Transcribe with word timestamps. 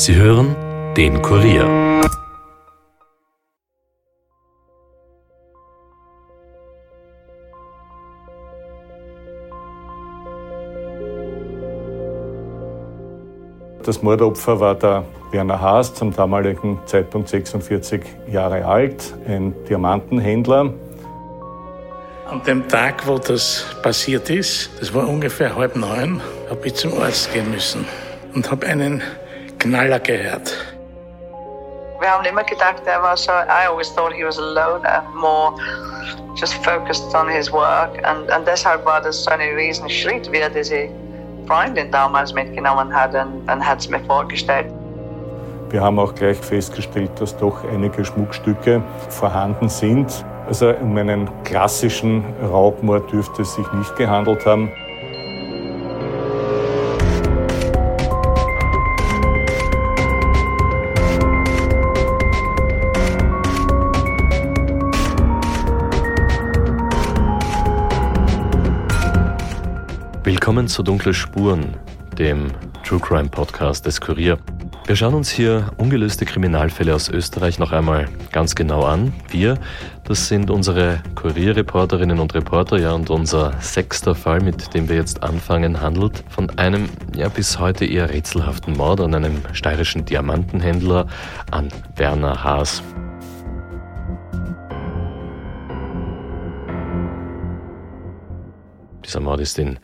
Sie 0.00 0.14
hören 0.14 0.56
den 0.96 1.20
Kurier. 1.20 1.66
Das 13.84 14.00
Mordopfer 14.00 14.58
war 14.58 14.74
der 14.74 15.04
Werner 15.32 15.60
Haas, 15.60 15.92
zum 15.92 16.16
damaligen 16.16 16.78
Zeitpunkt 16.86 17.28
46 17.28 18.00
Jahre 18.32 18.64
alt, 18.64 19.14
ein 19.28 19.54
Diamantenhändler. 19.68 20.72
An 22.26 22.42
dem 22.46 22.66
Tag, 22.68 23.06
wo 23.06 23.18
das 23.18 23.66
passiert 23.82 24.30
ist, 24.30 24.70
das 24.80 24.94
war 24.94 25.06
ungefähr 25.06 25.54
halb 25.54 25.76
neun, 25.76 26.22
habe 26.48 26.66
ich 26.66 26.74
zum 26.74 26.98
Arzt 26.98 27.34
gehen 27.34 27.50
müssen 27.50 27.84
und 28.34 28.50
habe 28.50 28.66
einen 28.66 29.02
Knaller 29.60 30.00
gehört. 30.00 30.56
Wir 32.00 32.10
haben 32.10 32.24
immer 32.24 32.42
gedacht, 32.44 32.82
er 32.86 33.02
war 33.02 33.14
so, 33.14 33.30
I 33.30 33.68
always 33.68 33.94
thought 33.94 34.12
he 34.12 34.24
was 34.24 34.38
a 34.38 34.42
loner, 34.42 35.02
more 35.14 35.54
just 36.34 36.54
focused 36.64 37.14
on 37.14 37.28
his 37.28 37.52
work. 37.52 37.92
Und, 37.96 38.34
und 38.34 38.46
deshalb 38.46 38.86
war 38.86 39.02
das 39.02 39.22
so 39.22 39.30
ein 39.30 39.40
Riesenschritt, 39.40 40.32
wie 40.32 40.38
er 40.38 40.48
diese 40.48 40.88
Freundin 41.46 41.90
damals 41.92 42.32
mitgenommen 42.32 42.94
hat 42.94 43.14
und, 43.14 43.50
und 43.50 43.66
hat 43.66 43.80
es 43.80 43.88
mir 43.90 44.00
vorgestellt. 44.00 44.72
Wir 45.68 45.82
haben 45.82 45.98
auch 45.98 46.14
gleich 46.14 46.38
festgestellt, 46.38 47.10
dass 47.20 47.36
doch 47.36 47.62
einige 47.64 48.02
Schmuckstücke 48.02 48.82
vorhanden 49.10 49.68
sind. 49.68 50.24
Also 50.48 50.70
um 50.70 50.96
einen 50.96 51.30
klassischen 51.44 52.24
Raubmord 52.42 53.12
dürfte 53.12 53.42
es 53.42 53.54
sich 53.54 53.72
nicht 53.72 53.94
gehandelt 53.96 54.46
haben. 54.46 54.72
Willkommen 70.50 70.66
zu 70.66 70.82
Dunkle 70.82 71.14
Spuren, 71.14 71.76
dem 72.18 72.50
True 72.82 72.98
Crime 72.98 73.28
Podcast 73.28 73.86
des 73.86 74.00
Kurier. 74.00 74.36
Wir 74.84 74.96
schauen 74.96 75.14
uns 75.14 75.30
hier 75.30 75.70
ungelöste 75.76 76.24
Kriminalfälle 76.24 76.92
aus 76.92 77.08
Österreich 77.08 77.60
noch 77.60 77.70
einmal 77.70 78.08
ganz 78.32 78.56
genau 78.56 78.82
an. 78.82 79.12
Wir, 79.28 79.60
das 80.02 80.26
sind 80.26 80.50
unsere 80.50 81.04
Kurierreporterinnen 81.14 82.18
und 82.18 82.34
Reporter, 82.34 82.80
ja, 82.80 82.90
und 82.90 83.10
unser 83.10 83.52
sechster 83.60 84.16
Fall, 84.16 84.40
mit 84.40 84.74
dem 84.74 84.88
wir 84.88 84.96
jetzt 84.96 85.22
anfangen, 85.22 85.80
handelt 85.80 86.24
von 86.28 86.50
einem 86.58 86.88
ja 87.14 87.28
bis 87.28 87.60
heute 87.60 87.86
eher 87.86 88.10
rätselhaften 88.10 88.76
Mord 88.76 89.02
an 89.02 89.14
einem 89.14 89.42
steirischen 89.52 90.04
Diamantenhändler, 90.04 91.06
an 91.52 91.68
Werner 91.94 92.42
Haas. 92.42 92.82
Dieser 99.04 99.20
Mord 99.20 99.40
ist 99.40 99.60
in 99.60 99.78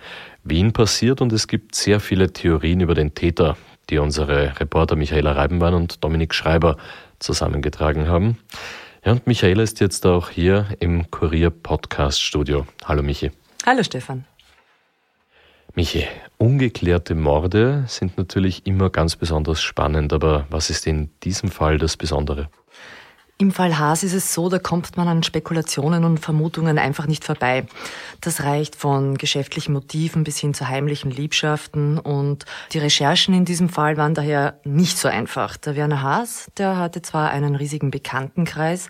Wien 0.48 0.72
passiert 0.72 1.20
und 1.20 1.32
es 1.32 1.48
gibt 1.48 1.74
sehr 1.74 1.98
viele 1.98 2.32
Theorien 2.32 2.80
über 2.80 2.94
den 2.94 3.14
Täter, 3.14 3.56
die 3.90 3.98
unsere 3.98 4.58
Reporter 4.60 4.94
Michaela 4.94 5.32
Reibenwein 5.32 5.74
und 5.74 6.04
Dominik 6.04 6.34
Schreiber 6.34 6.76
zusammengetragen 7.18 8.06
haben. 8.06 8.38
Ja, 9.04 9.12
und 9.12 9.26
Michaela 9.26 9.64
ist 9.64 9.80
jetzt 9.80 10.06
auch 10.06 10.30
hier 10.30 10.68
im 10.78 11.10
Kurier 11.10 11.50
Podcast 11.50 12.22
Studio. 12.22 12.64
Hallo 12.84 13.02
Michi. 13.02 13.32
Hallo 13.64 13.82
Stefan. 13.82 14.24
Michi, 15.74 16.06
ungeklärte 16.38 17.16
Morde 17.16 17.84
sind 17.88 18.16
natürlich 18.16 18.66
immer 18.66 18.88
ganz 18.88 19.16
besonders 19.16 19.60
spannend, 19.60 20.12
aber 20.12 20.46
was 20.48 20.70
ist 20.70 20.86
in 20.86 21.10
diesem 21.24 21.50
Fall 21.50 21.78
das 21.78 21.96
Besondere? 21.96 22.48
Im 23.38 23.52
Fall 23.52 23.78
Haas 23.78 24.02
ist 24.02 24.14
es 24.14 24.32
so, 24.32 24.48
da 24.48 24.58
kommt 24.58 24.96
man 24.96 25.08
an 25.08 25.22
Spekulationen 25.22 26.04
und 26.04 26.18
Vermutungen 26.18 26.78
einfach 26.78 27.06
nicht 27.06 27.22
vorbei. 27.22 27.66
Das 28.22 28.44
reicht 28.44 28.76
von 28.76 29.18
geschäftlichen 29.18 29.74
Motiven 29.74 30.24
bis 30.24 30.38
hin 30.38 30.54
zu 30.54 30.68
heimlichen 30.68 31.10
Liebschaften 31.10 31.98
und 31.98 32.46
die 32.72 32.78
Recherchen 32.78 33.34
in 33.34 33.44
diesem 33.44 33.68
Fall 33.68 33.98
waren 33.98 34.14
daher 34.14 34.58
nicht 34.64 34.96
so 34.96 35.08
einfach. 35.08 35.58
Der 35.58 35.76
Werner 35.76 36.00
Haas, 36.00 36.46
der 36.56 36.78
hatte 36.78 37.02
zwar 37.02 37.28
einen 37.28 37.56
riesigen 37.56 37.90
Bekanntenkreis, 37.90 38.88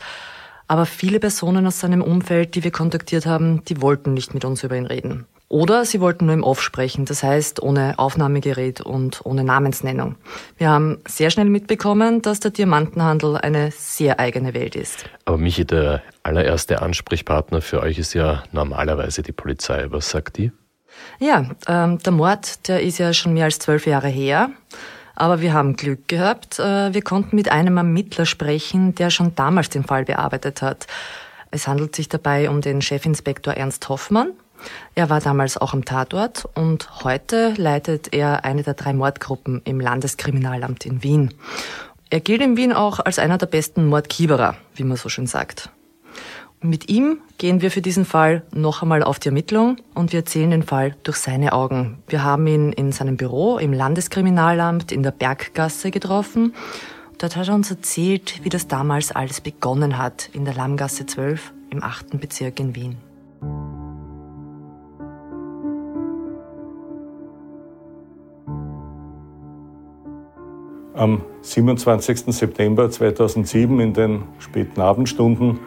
aber 0.69 0.87
viele 0.87 1.19
Personen 1.19 1.67
aus 1.67 1.81
seinem 1.81 2.03
Umfeld, 2.03 2.55
die 2.55 2.63
wir 2.63 2.71
kontaktiert 2.71 3.27
haben, 3.27 3.65
die 3.65 3.83
wollten 3.83 4.15
nicht 4.15 4.33
mit 4.33 4.45
uns 4.45 4.63
über 4.63 4.77
ihn 4.77 4.87
reden. 4.87 5.27
Oder 5.49 5.85
sie 5.85 6.01
wollten 6.01 6.27
nur 6.27 6.35
im 6.35 6.43
Off 6.43 6.61
sprechen, 6.61 7.05
das 7.05 7.23
heißt 7.23 7.63
ohne 7.63 7.99
Aufnahmegerät 7.99 8.81
und 8.81 9.21
ohne 9.25 9.45
Namensnennung. 9.45 10.17
Wir 10.57 10.71
haben 10.71 10.99
sehr 11.07 11.31
schnell 11.31 11.47
mitbekommen, 11.47 12.21
dass 12.21 12.41
der 12.41 12.51
Diamantenhandel 12.51 13.37
eine 13.37 13.71
sehr 13.71 14.19
eigene 14.19 14.55
Welt 14.55 14.75
ist. 14.75 15.05
Aber 15.25 15.39
Michi, 15.39 15.65
der 15.65 16.03
allererste 16.25 16.83
Ansprechpartner 16.83 17.61
für 17.61 17.81
euch 17.81 17.99
ist 17.99 18.13
ja 18.15 18.43
normalerweise 18.51 19.23
die 19.23 19.33
Polizei. 19.33 19.87
Was 19.91 20.11
sagt 20.11 20.39
die? 20.39 20.51
Ja, 21.21 21.49
ähm, 21.69 21.99
der 21.99 22.13
Mord, 22.13 22.67
der 22.67 22.83
ist 22.83 22.99
ja 22.99 23.13
schon 23.13 23.35
mehr 23.35 23.45
als 23.45 23.61
zwölf 23.61 23.87
Jahre 23.87 24.09
her. 24.09 24.51
Aber 25.15 25.41
wir 25.41 25.53
haben 25.53 25.77
Glück 25.77 26.09
gehabt. 26.09 26.59
Äh, 26.59 26.93
wir 26.93 27.03
konnten 27.03 27.37
mit 27.37 27.53
einem 27.53 27.77
Ermittler 27.77 28.27
sprechen, 28.27 28.97
der 28.97 29.11
schon 29.11 29.35
damals 29.37 29.71
den 29.71 29.85
Fall 29.85 30.05
bearbeitet 30.05 30.61
hat. 30.61 30.89
Es 31.53 31.69
handelt 31.69 31.95
sich 31.95 32.09
dabei 32.09 32.51
um 32.51 32.61
den 32.61 32.83
Chefinspektor 32.83 33.55
Ernst 33.55 33.89
Hoffmann 33.89 34.33
er 34.95 35.11
war 35.11 35.21
damals 35.21 35.57
auch 35.57 35.73
am 35.73 35.85
Tatort 35.85 36.49
und 36.55 37.05
heute 37.05 37.55
leitet 37.57 38.13
er 38.13 38.45
eine 38.45 38.63
der 38.63 38.75
drei 38.75 38.93
Mordgruppen 38.93 39.63
im 39.65 39.81
Landeskriminalamt 39.81 40.87
in 40.87 41.03
Wien. 41.03 41.35
Er 42.11 42.21
gilt 42.21 42.41
in 42.41 42.57
Wien 42.57 42.73
auch 42.73 43.01
als 43.01 43.19
einer 43.19 43.39
der 43.39 43.47
besten 43.47 43.87
Mordkieberer, 43.87 44.57
wie 44.75 44.85
man 44.85 44.97
so 44.97 45.09
schön 45.09 45.27
sagt. 45.27 45.71
Mit 46.63 46.89
ihm 46.89 47.19
gehen 47.39 47.61
wir 47.61 47.71
für 47.71 47.83
diesen 47.83 48.05
Fall 48.05 48.43
noch 48.53 48.83
einmal 48.83 49.03
auf 49.03 49.19
die 49.19 49.29
Ermittlung 49.29 49.77
und 49.95 50.13
wir 50.13 50.21
erzählen 50.21 50.51
den 50.51 50.63
Fall 50.63 50.97
durch 51.03 51.19
seine 51.19 51.53
Augen. 51.53 51.99
Wir 52.09 52.25
haben 52.25 52.47
ihn 52.47 52.73
in 52.73 52.93
seinem 52.93 53.17
Büro 53.17 53.59
im 53.59 53.73
Landeskriminalamt 53.73 54.91
in 54.91 55.03
der 55.03 55.11
Berggasse 55.11 55.91
getroffen. 55.91 56.55
Dort 57.19 57.37
hat 57.37 57.49
er 57.49 57.55
uns 57.55 57.71
erzählt, 57.71 58.41
wie 58.43 58.49
das 58.49 58.69
damals 58.69 59.13
alles 59.13 59.41
begonnen 59.41 59.99
hat 59.99 60.31
in 60.33 60.45
der 60.45 60.55
Lammgasse 60.55 61.07
12 61.07 61.53
im 61.71 61.83
8. 61.83 62.19
Bezirk 62.21 62.59
in 62.59 62.75
Wien. 62.75 63.06
Am 70.97 71.21
27. 71.43 72.35
September 72.35 72.91
2007 72.91 73.81
in 73.81 73.93
den 73.93 74.23
späten 74.39 74.81
Abendstunden 74.81 75.59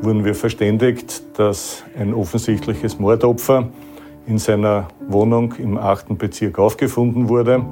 wurden 0.00 0.24
wir 0.24 0.36
verständigt, 0.36 1.24
dass 1.36 1.82
ein 1.98 2.14
offensichtliches 2.14 3.00
Mordopfer 3.00 3.68
in 4.28 4.38
seiner 4.38 4.86
Wohnung 5.08 5.54
im 5.58 5.76
8. 5.76 6.16
Bezirk 6.16 6.60
aufgefunden 6.60 7.28
wurde. 7.28 7.64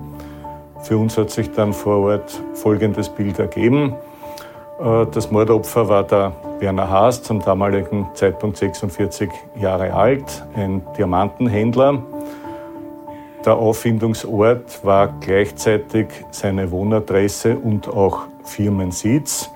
Für 0.83 0.99
uns 0.99 1.17
hat 1.17 1.31
sich 1.31 1.53
dann 1.53 1.73
vor 1.73 1.99
Ort 1.99 2.43
folgendes 2.55 3.09
Bild 3.09 3.39
ergeben. 3.39 3.95
Äh, 4.81 5.07
das 5.13 5.31
Mordopfer 5.31 5.89
war 5.89 6.03
der 6.03 6.33
Werner 6.59 6.91
Haas, 6.91 7.23
zum 7.23 7.39
damaligen 7.39 8.09
Zeitpunkt 8.15 8.57
46 8.57 9.31
Jahre 9.61 9.95
alt, 9.95 10.45
ein 10.57 10.83
Diamantenhändler. 10.99 12.03
Der 13.45 13.57
Auffindungsort 13.57 14.85
war 14.85 15.21
gleichzeitig 15.21 16.07
seine 16.31 16.71
Wohnadresse 16.71 17.57
und 17.57 17.89
auch 17.89 18.21
Firmensitz. 18.45 19.51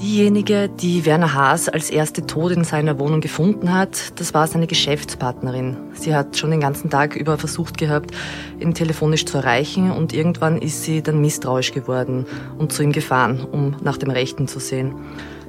Diejenige, 0.00 0.68
die 0.68 1.04
Werner 1.04 1.34
Haas 1.34 1.68
als 1.68 1.90
erste 1.90 2.24
tot 2.24 2.52
in 2.52 2.64
seiner 2.64 2.98
Wohnung 2.98 3.20
gefunden 3.20 3.74
hat, 3.74 4.18
das 4.18 4.32
war 4.32 4.46
seine 4.46 4.66
Geschäftspartnerin. 4.66 5.76
Sie 5.92 6.14
hat 6.14 6.38
schon 6.38 6.52
den 6.52 6.60
ganzen 6.60 6.88
Tag 6.88 7.16
über 7.16 7.36
versucht 7.36 7.76
gehabt, 7.76 8.12
ihn 8.60 8.74
telefonisch 8.74 9.26
zu 9.26 9.38
erreichen 9.38 9.90
und 9.90 10.14
irgendwann 10.14 10.62
ist 10.62 10.84
sie 10.84 11.02
dann 11.02 11.20
misstrauisch 11.20 11.72
geworden 11.72 12.26
und 12.58 12.72
zu 12.72 12.82
ihm 12.82 12.92
gefahren, 12.92 13.44
um 13.50 13.76
nach 13.82 13.98
dem 13.98 14.10
Rechten 14.10 14.48
zu 14.48 14.58
sehen. 14.60 14.94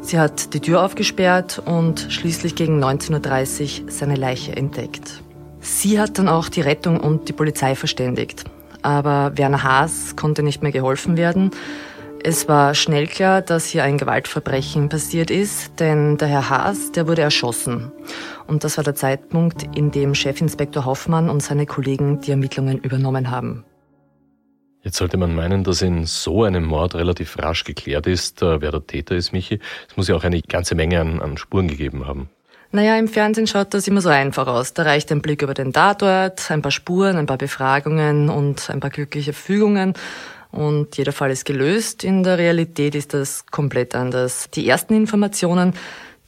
Sie 0.02 0.19
hat 0.19 0.54
die 0.54 0.60
Tür 0.60 0.84
aufgesperrt 0.84 1.62
und 1.63 2.08
schließlich 2.10 2.56
gegen 2.56 2.84
19.30 2.84 3.84
Uhr 3.84 3.92
seine 3.92 4.16
Leiche 4.16 4.56
entdeckt. 4.56 5.22
Sie 5.62 6.00
hat 6.00 6.18
dann 6.18 6.28
auch 6.28 6.50
die 6.50 6.62
Rettung 6.62 7.00
und 7.00 7.30
die 7.30 7.34
Polizei 7.34 7.75
verständigt. 7.75 8.44
Aber 8.81 9.31
Werner 9.36 9.63
Haas 9.63 10.16
konnte 10.16 10.44
nicht 10.44 10.63
mehr 10.63 10.72
geholfen 10.72 11.18
werden. 11.18 11.52
Es 12.24 12.48
war 12.48 12.75
schnell 12.75 13.08
klar, 13.08 13.42
dass 13.42 13.66
hier 13.66 13.84
ein 13.84 13.98
Gewaltverbrechen 13.98 14.90
passiert 14.90 15.31
ist, 15.31 15.80
denn 15.80 16.18
der 16.18 16.28
Herr 16.28 16.50
Haas, 16.50 16.92
der 16.92 17.08
wurde 17.08 17.22
erschossen. 17.22 17.92
Und 18.48 18.63
das 18.63 18.78
war 18.78 18.84
der 18.84 18.96
Zeitpunkt, 18.96 19.75
in 19.75 19.92
dem 19.92 20.13
Chefinspektor 20.13 20.86
Hoffmann 20.86 21.30
und 21.30 21.42
seine 21.42 21.66
Kollegen 21.66 22.22
die 22.22 22.31
Ermittlungen 22.31 22.78
übernommen 22.78 23.31
haben. 23.31 23.63
Jetzt 24.84 24.98
sollte 24.98 25.18
man 25.18 25.36
meinen, 25.36 25.63
dass 25.63 25.81
in 25.84 26.06
so 26.06 26.44
einem 26.44 26.66
Mord 26.66 26.96
relativ 26.96 27.38
rasch 27.38 27.63
geklärt 27.63 28.08
ist, 28.08 28.42
äh, 28.42 28.62
wer 28.62 28.72
der 28.72 28.86
Täter 28.86 29.16
ist, 29.16 29.31
Michi. 29.31 29.60
Es 29.88 29.96
muss 29.96 30.08
ja 30.08 30.16
auch 30.16 30.24
eine 30.24 30.42
ganze 30.42 30.74
Menge 30.74 31.00
an, 31.00 31.22
an 31.22 31.38
Spuren 31.38 31.68
gegeben 31.68 32.08
haben. 32.08 32.30
Naja, 32.74 32.98
im 32.98 33.10
Fernsehen 33.10 33.48
schaut 33.48 33.74
das 33.74 33.88
immer 33.88 34.00
so 34.00 34.08
einfach 34.08 34.48
aus. 34.48 34.74
Da 34.74 34.84
reicht 34.84 35.12
ein 35.12 35.22
Blick 35.22 35.42
über 35.42 35.54
den 35.54 35.74
Tatort, 35.74 36.50
ein 36.50 36.62
paar 36.62 36.72
Spuren, 36.72 37.18
ein 37.18 37.26
paar 37.26 37.38
Befragungen 37.38 38.30
und 38.30 38.70
ein 38.70 38.80
paar 38.80 38.90
glückliche 38.90 39.34
Fügungen 39.34 39.94
und 40.52 40.96
jeder 40.96 41.12
Fall 41.12 41.32
ist 41.32 41.44
gelöst. 41.44 42.06
In 42.06 42.24
der 42.24 42.38
Realität 42.38 42.96
ist 42.96 43.14
das 43.14 43.46
komplett 43.48 43.94
anders. 43.94 44.50
Die 44.54 44.70
ersten 44.70 44.94
Informationen, 44.94 45.74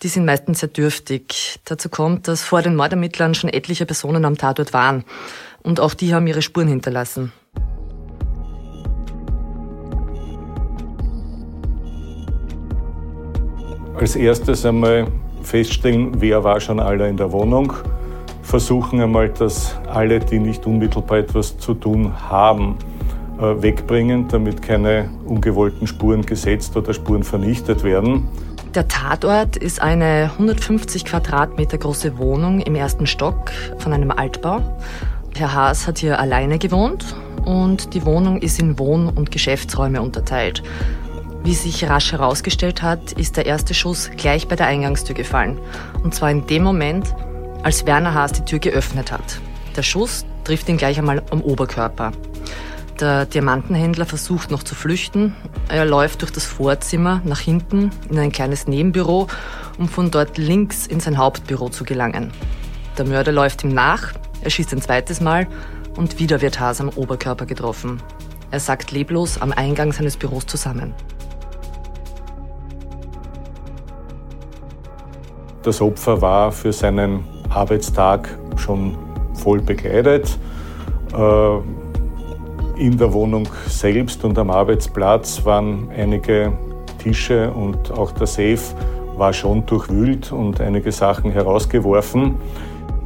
die 0.01 0.09
sind 0.09 0.25
meistens 0.25 0.59
sehr 0.59 0.67
dürftig. 0.67 1.61
Dazu 1.63 1.87
kommt, 1.87 2.27
dass 2.27 2.43
vor 2.43 2.61
den 2.61 2.75
Mordermittlern 2.75 3.35
schon 3.35 3.49
etliche 3.49 3.85
Personen 3.85 4.25
am 4.25 4.37
Tatort 4.37 4.73
waren 4.73 5.05
und 5.61 5.79
auch 5.79 5.93
die 5.93 6.13
haben 6.13 6.27
ihre 6.27 6.41
Spuren 6.41 6.67
hinterlassen. 6.67 7.31
Als 13.95 14.17
erstes 14.17 14.65
einmal 14.65 15.07
feststellen, 15.43 16.21
wer 16.21 16.43
war 16.43 16.59
schon 16.59 16.79
alle 16.79 17.07
in 17.07 17.17
der 17.17 17.31
Wohnung. 17.31 17.73
Versuchen 18.41 18.99
einmal, 19.01 19.29
dass 19.29 19.77
alle, 19.87 20.19
die 20.19 20.39
nicht 20.39 20.65
unmittelbar 20.65 21.19
etwas 21.19 21.57
zu 21.57 21.73
tun 21.73 22.13
haben, 22.29 22.77
äh, 23.39 23.61
wegbringen, 23.61 24.27
damit 24.27 24.61
keine 24.61 25.09
ungewollten 25.25 25.87
Spuren 25.87 26.25
gesetzt 26.25 26.75
oder 26.75 26.93
Spuren 26.93 27.23
vernichtet 27.23 27.83
werden. 27.83 28.27
Der 28.75 28.87
Tatort 28.87 29.55
ist 29.55 29.81
eine 29.81 30.31
150 30.33 31.05
Quadratmeter 31.05 31.77
große 31.77 32.17
Wohnung 32.17 32.59
im 32.59 32.75
ersten 32.75 33.05
Stock 33.05 33.51
von 33.77 33.93
einem 33.93 34.11
Altbau. 34.11 34.61
Herr 35.35 35.53
Haas 35.53 35.87
hat 35.87 35.99
hier 35.99 36.19
alleine 36.19 36.57
gewohnt 36.57 37.15
und 37.45 37.93
die 37.93 38.05
Wohnung 38.05 38.37
ist 38.41 38.59
in 38.59 38.79
Wohn- 38.79 39.09
und 39.09 39.31
Geschäftsräume 39.31 40.01
unterteilt. 40.01 40.63
Wie 41.43 41.55
sich 41.55 41.89
rasch 41.89 42.13
herausgestellt 42.13 42.81
hat, 42.81 43.11
ist 43.13 43.35
der 43.35 43.45
erste 43.45 43.73
Schuss 43.73 44.09
gleich 44.15 44.47
bei 44.47 44.55
der 44.55 44.67
Eingangstür 44.67 45.13
gefallen. 45.13 45.59
Und 46.01 46.15
zwar 46.15 46.31
in 46.31 46.47
dem 46.47 46.63
Moment, 46.63 47.13
als 47.63 47.85
Werner 47.85 48.13
Haas 48.13 48.31
die 48.31 48.45
Tür 48.45 48.59
geöffnet 48.59 49.11
hat. 49.11 49.41
Der 49.75 49.83
Schuss 49.83 50.25
trifft 50.45 50.69
ihn 50.69 50.77
gleich 50.77 50.97
einmal 50.97 51.21
am 51.31 51.41
Oberkörper. 51.41 52.13
Der 52.99 53.25
Diamantenhändler 53.25 54.05
versucht 54.05 54.51
noch 54.51 54.63
zu 54.63 54.73
flüchten. 54.73 55.35
Er 55.67 55.83
läuft 55.83 56.21
durch 56.21 56.31
das 56.31 56.45
Vorzimmer 56.45 57.21
nach 57.25 57.39
hinten 57.39 57.91
in 58.09 58.19
ein 58.19 58.31
kleines 58.31 58.67
Nebenbüro, 58.67 59.27
um 59.77 59.89
von 59.89 60.11
dort 60.11 60.37
links 60.37 60.87
in 60.87 61.01
sein 61.01 61.17
Hauptbüro 61.17 61.67
zu 61.69 61.83
gelangen. 61.83 62.31
Der 62.97 63.05
Mörder 63.05 63.33
läuft 63.33 63.65
ihm 63.65 63.73
nach, 63.73 64.13
er 64.41 64.49
schießt 64.49 64.71
ein 64.73 64.81
zweites 64.81 65.19
Mal 65.19 65.47
und 65.97 66.19
wieder 66.19 66.41
wird 66.41 66.61
Haas 66.61 66.79
am 66.79 66.89
Oberkörper 66.89 67.45
getroffen. 67.45 68.01
Er 68.51 68.59
sackt 68.59 68.91
leblos 68.91 69.41
am 69.41 69.51
Eingang 69.51 69.91
seines 69.91 70.15
Büros 70.15 70.45
zusammen. 70.45 70.93
Das 75.63 75.81
Opfer 75.81 76.21
war 76.21 76.51
für 76.51 76.73
seinen 76.73 77.23
Arbeitstag 77.49 78.37
schon 78.57 78.97
voll 79.33 79.61
bekleidet. 79.61 80.37
Äh, 81.17 81.57
in 82.75 82.97
der 82.97 83.13
Wohnung 83.13 83.47
selbst 83.67 84.25
und 84.25 84.37
am 84.37 84.49
Arbeitsplatz 84.49 85.45
waren 85.45 85.89
einige 85.95 86.51
Tische 86.97 87.51
und 87.51 87.91
auch 87.91 88.11
der 88.11 88.27
Safe 88.27 88.59
war 89.15 89.31
schon 89.31 89.65
durchwühlt 89.65 90.31
und 90.31 90.59
einige 90.59 90.91
Sachen 90.91 91.31
herausgeworfen. 91.31 92.35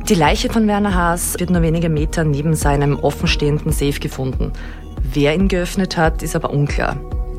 Die 0.07 0.15
Leiche 0.15 0.50
von 0.50 0.68
Werner 0.68 0.95
Haas 0.95 1.38
wird 1.38 1.50
nur 1.50 1.62
wenige 1.62 1.89
Meter 1.89 2.24
neben 2.24 2.56
seinem 2.56 2.98
offenstehenden 2.98 3.71
Safe 3.71 4.00
gefunden. 4.00 4.53
Wer 5.03 5.36
ihn 5.36 5.48
geöffnet 5.48 5.98
hat, 5.98 6.24
ist 6.24 6.36
aber 6.36 6.51
unklar. 6.51 6.95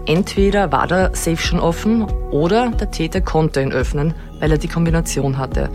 Entweder 0.09 0.73
war 0.73 0.87
der 0.87 1.15
Safe 1.15 1.37
schon 1.37 1.61
offen 1.61 2.05
oder 2.31 2.71
der 2.71 2.91
Täter 2.91 3.21
konnte 3.21 3.61
ihn 3.61 3.73
öffnen, 3.73 4.15
weil 4.41 4.51
er 4.51 4.57
die 4.57 4.67
Kombination 4.67 5.37
hatte. 5.37 5.69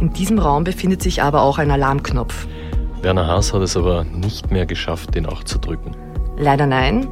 In 0.00 0.12
diesem 0.12 0.40
Raum 0.40 0.64
befindet 0.64 1.04
sich 1.04 1.22
aber 1.22 1.42
auch 1.42 1.58
ein 1.58 1.70
Alarmknopf. 1.70 2.48
Werner 3.00 3.28
Haas 3.28 3.52
hat 3.52 3.62
es 3.62 3.76
aber 3.76 4.02
nicht 4.02 4.50
mehr 4.50 4.66
geschafft, 4.66 5.14
den 5.14 5.24
auch 5.24 5.44
zu 5.44 5.58
drücken. 5.58 5.92
Leider 6.36 6.66
nein. 6.66 7.06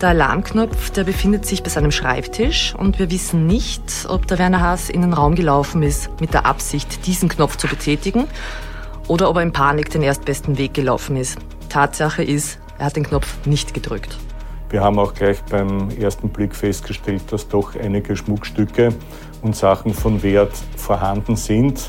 Der 0.00 0.10
Alarmknopf, 0.10 0.90
der 0.90 1.02
befindet 1.02 1.44
sich 1.44 1.64
bei 1.64 1.70
seinem 1.70 1.90
Schreibtisch 1.90 2.72
und 2.78 3.00
wir 3.00 3.10
wissen 3.10 3.48
nicht, 3.48 4.06
ob 4.08 4.28
der 4.28 4.38
Werner 4.38 4.60
Haas 4.60 4.90
in 4.90 5.00
den 5.00 5.12
Raum 5.12 5.34
gelaufen 5.34 5.82
ist 5.82 6.08
mit 6.20 6.32
der 6.32 6.46
Absicht, 6.46 7.04
diesen 7.08 7.28
Knopf 7.28 7.56
zu 7.56 7.66
betätigen 7.66 8.28
oder 9.08 9.28
ob 9.28 9.38
er 9.38 9.42
in 9.42 9.52
Panik 9.52 9.90
den 9.90 10.02
erstbesten 10.02 10.56
Weg 10.56 10.72
gelaufen 10.72 11.16
ist. 11.16 11.38
Tatsache 11.68 12.22
ist, 12.22 12.60
er 12.78 12.86
hat 12.86 12.94
den 12.94 13.04
Knopf 13.04 13.44
nicht 13.44 13.74
gedrückt. 13.74 14.16
Wir 14.68 14.82
haben 14.82 14.98
auch 14.98 15.14
gleich 15.14 15.42
beim 15.44 15.90
ersten 15.90 16.28
Blick 16.28 16.54
festgestellt, 16.54 17.22
dass 17.30 17.48
doch 17.48 17.76
einige 17.76 18.16
Schmuckstücke 18.16 18.92
und 19.42 19.54
Sachen 19.54 19.94
von 19.94 20.22
Wert 20.22 20.52
vorhanden 20.76 21.36
sind. 21.36 21.88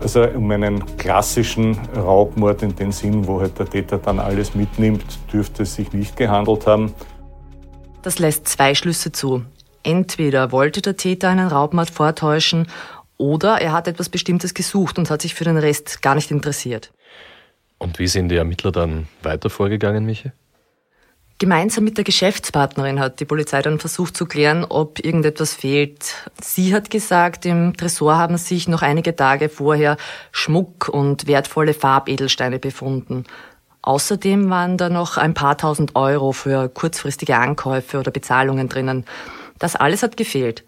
Also 0.00 0.24
um 0.24 0.50
einen 0.50 0.96
klassischen 0.96 1.78
Raubmord 1.94 2.62
in 2.62 2.74
dem 2.74 2.92
Sinn, 2.92 3.26
wo 3.26 3.40
halt 3.40 3.58
der 3.58 3.66
Täter 3.66 3.98
dann 3.98 4.18
alles 4.18 4.54
mitnimmt, 4.54 5.04
dürfte 5.32 5.62
es 5.62 5.74
sich 5.74 5.92
nicht 5.92 6.16
gehandelt 6.16 6.66
haben. 6.66 6.94
Das 8.00 8.18
lässt 8.18 8.48
zwei 8.48 8.74
Schlüsse 8.74 9.12
zu. 9.12 9.44
Entweder 9.84 10.50
wollte 10.50 10.80
der 10.80 10.96
Täter 10.96 11.28
einen 11.28 11.48
Raubmord 11.48 11.90
vortäuschen 11.90 12.66
oder 13.16 13.60
er 13.60 13.72
hat 13.72 13.86
etwas 13.86 14.08
Bestimmtes 14.08 14.54
gesucht 14.54 14.98
und 14.98 15.10
hat 15.10 15.22
sich 15.22 15.34
für 15.34 15.44
den 15.44 15.56
Rest 15.56 16.02
gar 16.02 16.14
nicht 16.14 16.30
interessiert. 16.30 16.92
Und 17.78 17.98
wie 17.98 18.08
sind 18.08 18.28
die 18.28 18.36
Ermittler 18.36 18.72
dann 18.72 19.08
weiter 19.22 19.50
vorgegangen, 19.50 20.04
Michi? 20.04 20.32
Gemeinsam 21.42 21.82
mit 21.82 21.96
der 21.96 22.04
Geschäftspartnerin 22.04 23.00
hat 23.00 23.18
die 23.18 23.24
Polizei 23.24 23.62
dann 23.62 23.80
versucht 23.80 24.16
zu 24.16 24.26
klären, 24.26 24.64
ob 24.64 25.04
irgendetwas 25.04 25.54
fehlt. 25.54 26.30
Sie 26.40 26.72
hat 26.72 26.88
gesagt, 26.88 27.44
im 27.46 27.76
Tresor 27.76 28.16
haben 28.16 28.36
sich 28.36 28.68
noch 28.68 28.82
einige 28.82 29.16
Tage 29.16 29.48
vorher 29.48 29.96
Schmuck 30.30 30.88
und 30.88 31.26
wertvolle 31.26 31.74
Farbedelsteine 31.74 32.60
befunden. 32.60 33.24
Außerdem 33.82 34.50
waren 34.50 34.76
da 34.76 34.88
noch 34.88 35.16
ein 35.16 35.34
paar 35.34 35.58
tausend 35.58 35.96
Euro 35.96 36.30
für 36.30 36.68
kurzfristige 36.68 37.36
Ankäufe 37.36 37.98
oder 37.98 38.12
Bezahlungen 38.12 38.68
drinnen. 38.68 39.04
Das 39.58 39.74
alles 39.74 40.04
hat 40.04 40.16
gefehlt. 40.16 40.62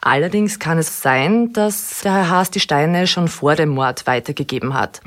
Allerdings 0.00 0.58
kann 0.58 0.78
es 0.78 1.00
sein, 1.00 1.52
dass 1.52 2.00
der 2.00 2.14
Herr 2.14 2.28
Haas 2.28 2.50
die 2.50 2.58
Steine 2.58 3.06
schon 3.06 3.28
vor 3.28 3.54
dem 3.54 3.68
Mord 3.68 4.08
weitergegeben 4.08 4.74
hat. 4.74 5.00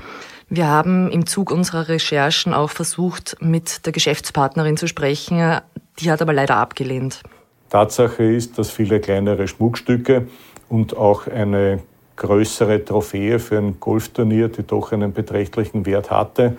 Wir 0.49 0.67
haben 0.67 1.09
im 1.09 1.25
Zug 1.25 1.51
unserer 1.51 1.87
Recherchen 1.87 2.53
auch 2.53 2.69
versucht, 2.69 3.37
mit 3.39 3.85
der 3.85 3.93
Geschäftspartnerin 3.93 4.77
zu 4.77 4.87
sprechen. 4.87 5.59
Die 5.99 6.11
hat 6.11 6.21
aber 6.21 6.33
leider 6.33 6.57
abgelehnt. 6.57 7.23
Tatsache 7.69 8.23
ist, 8.23 8.57
dass 8.57 8.69
viele 8.69 8.99
kleinere 8.99 9.47
Schmuckstücke 9.47 10.27
und 10.69 10.95
auch 10.95 11.27
eine 11.27 11.81
größere 12.15 12.85
Trophäe 12.85 13.39
für 13.39 13.57
ein 13.57 13.79
Golfturnier, 13.79 14.47
die 14.49 14.63
doch 14.63 14.91
einen 14.91 15.13
beträchtlichen 15.13 15.85
Wert 15.85 16.11
hatte, 16.11 16.55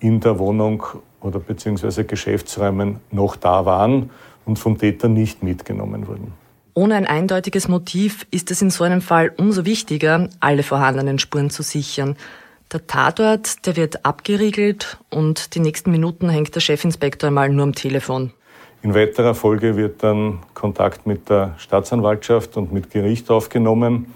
in 0.00 0.20
der 0.20 0.38
Wohnung 0.38 0.82
oder 1.20 1.38
beziehungsweise 1.38 2.04
Geschäftsräumen 2.04 3.00
noch 3.10 3.36
da 3.36 3.64
waren 3.64 4.10
und 4.44 4.58
vom 4.58 4.78
Täter 4.78 5.08
nicht 5.08 5.42
mitgenommen 5.42 6.06
wurden. 6.06 6.32
Ohne 6.74 6.96
ein 6.96 7.06
eindeutiges 7.06 7.68
Motiv 7.68 8.26
ist 8.30 8.50
es 8.50 8.60
in 8.60 8.70
so 8.70 8.84
einem 8.84 9.00
Fall 9.00 9.32
umso 9.38 9.64
wichtiger, 9.64 10.28
alle 10.40 10.62
vorhandenen 10.62 11.18
Spuren 11.18 11.48
zu 11.48 11.62
sichern. 11.62 12.16
Der 12.72 12.84
Tatort, 12.84 13.64
der 13.64 13.76
wird 13.76 14.04
abgeriegelt 14.04 14.98
und 15.08 15.54
die 15.54 15.60
nächsten 15.60 15.92
Minuten 15.92 16.28
hängt 16.28 16.52
der 16.54 16.62
Chefinspektor 16.62 17.28
einmal 17.28 17.48
nur 17.48 17.62
am 17.62 17.74
Telefon. 17.74 18.32
In 18.82 18.92
weiterer 18.92 19.34
Folge 19.34 19.76
wird 19.76 20.02
dann 20.02 20.40
Kontakt 20.52 21.06
mit 21.06 21.28
der 21.28 21.54
Staatsanwaltschaft 21.58 22.56
und 22.56 22.72
mit 22.72 22.90
Gericht 22.90 23.30
aufgenommen, 23.30 24.12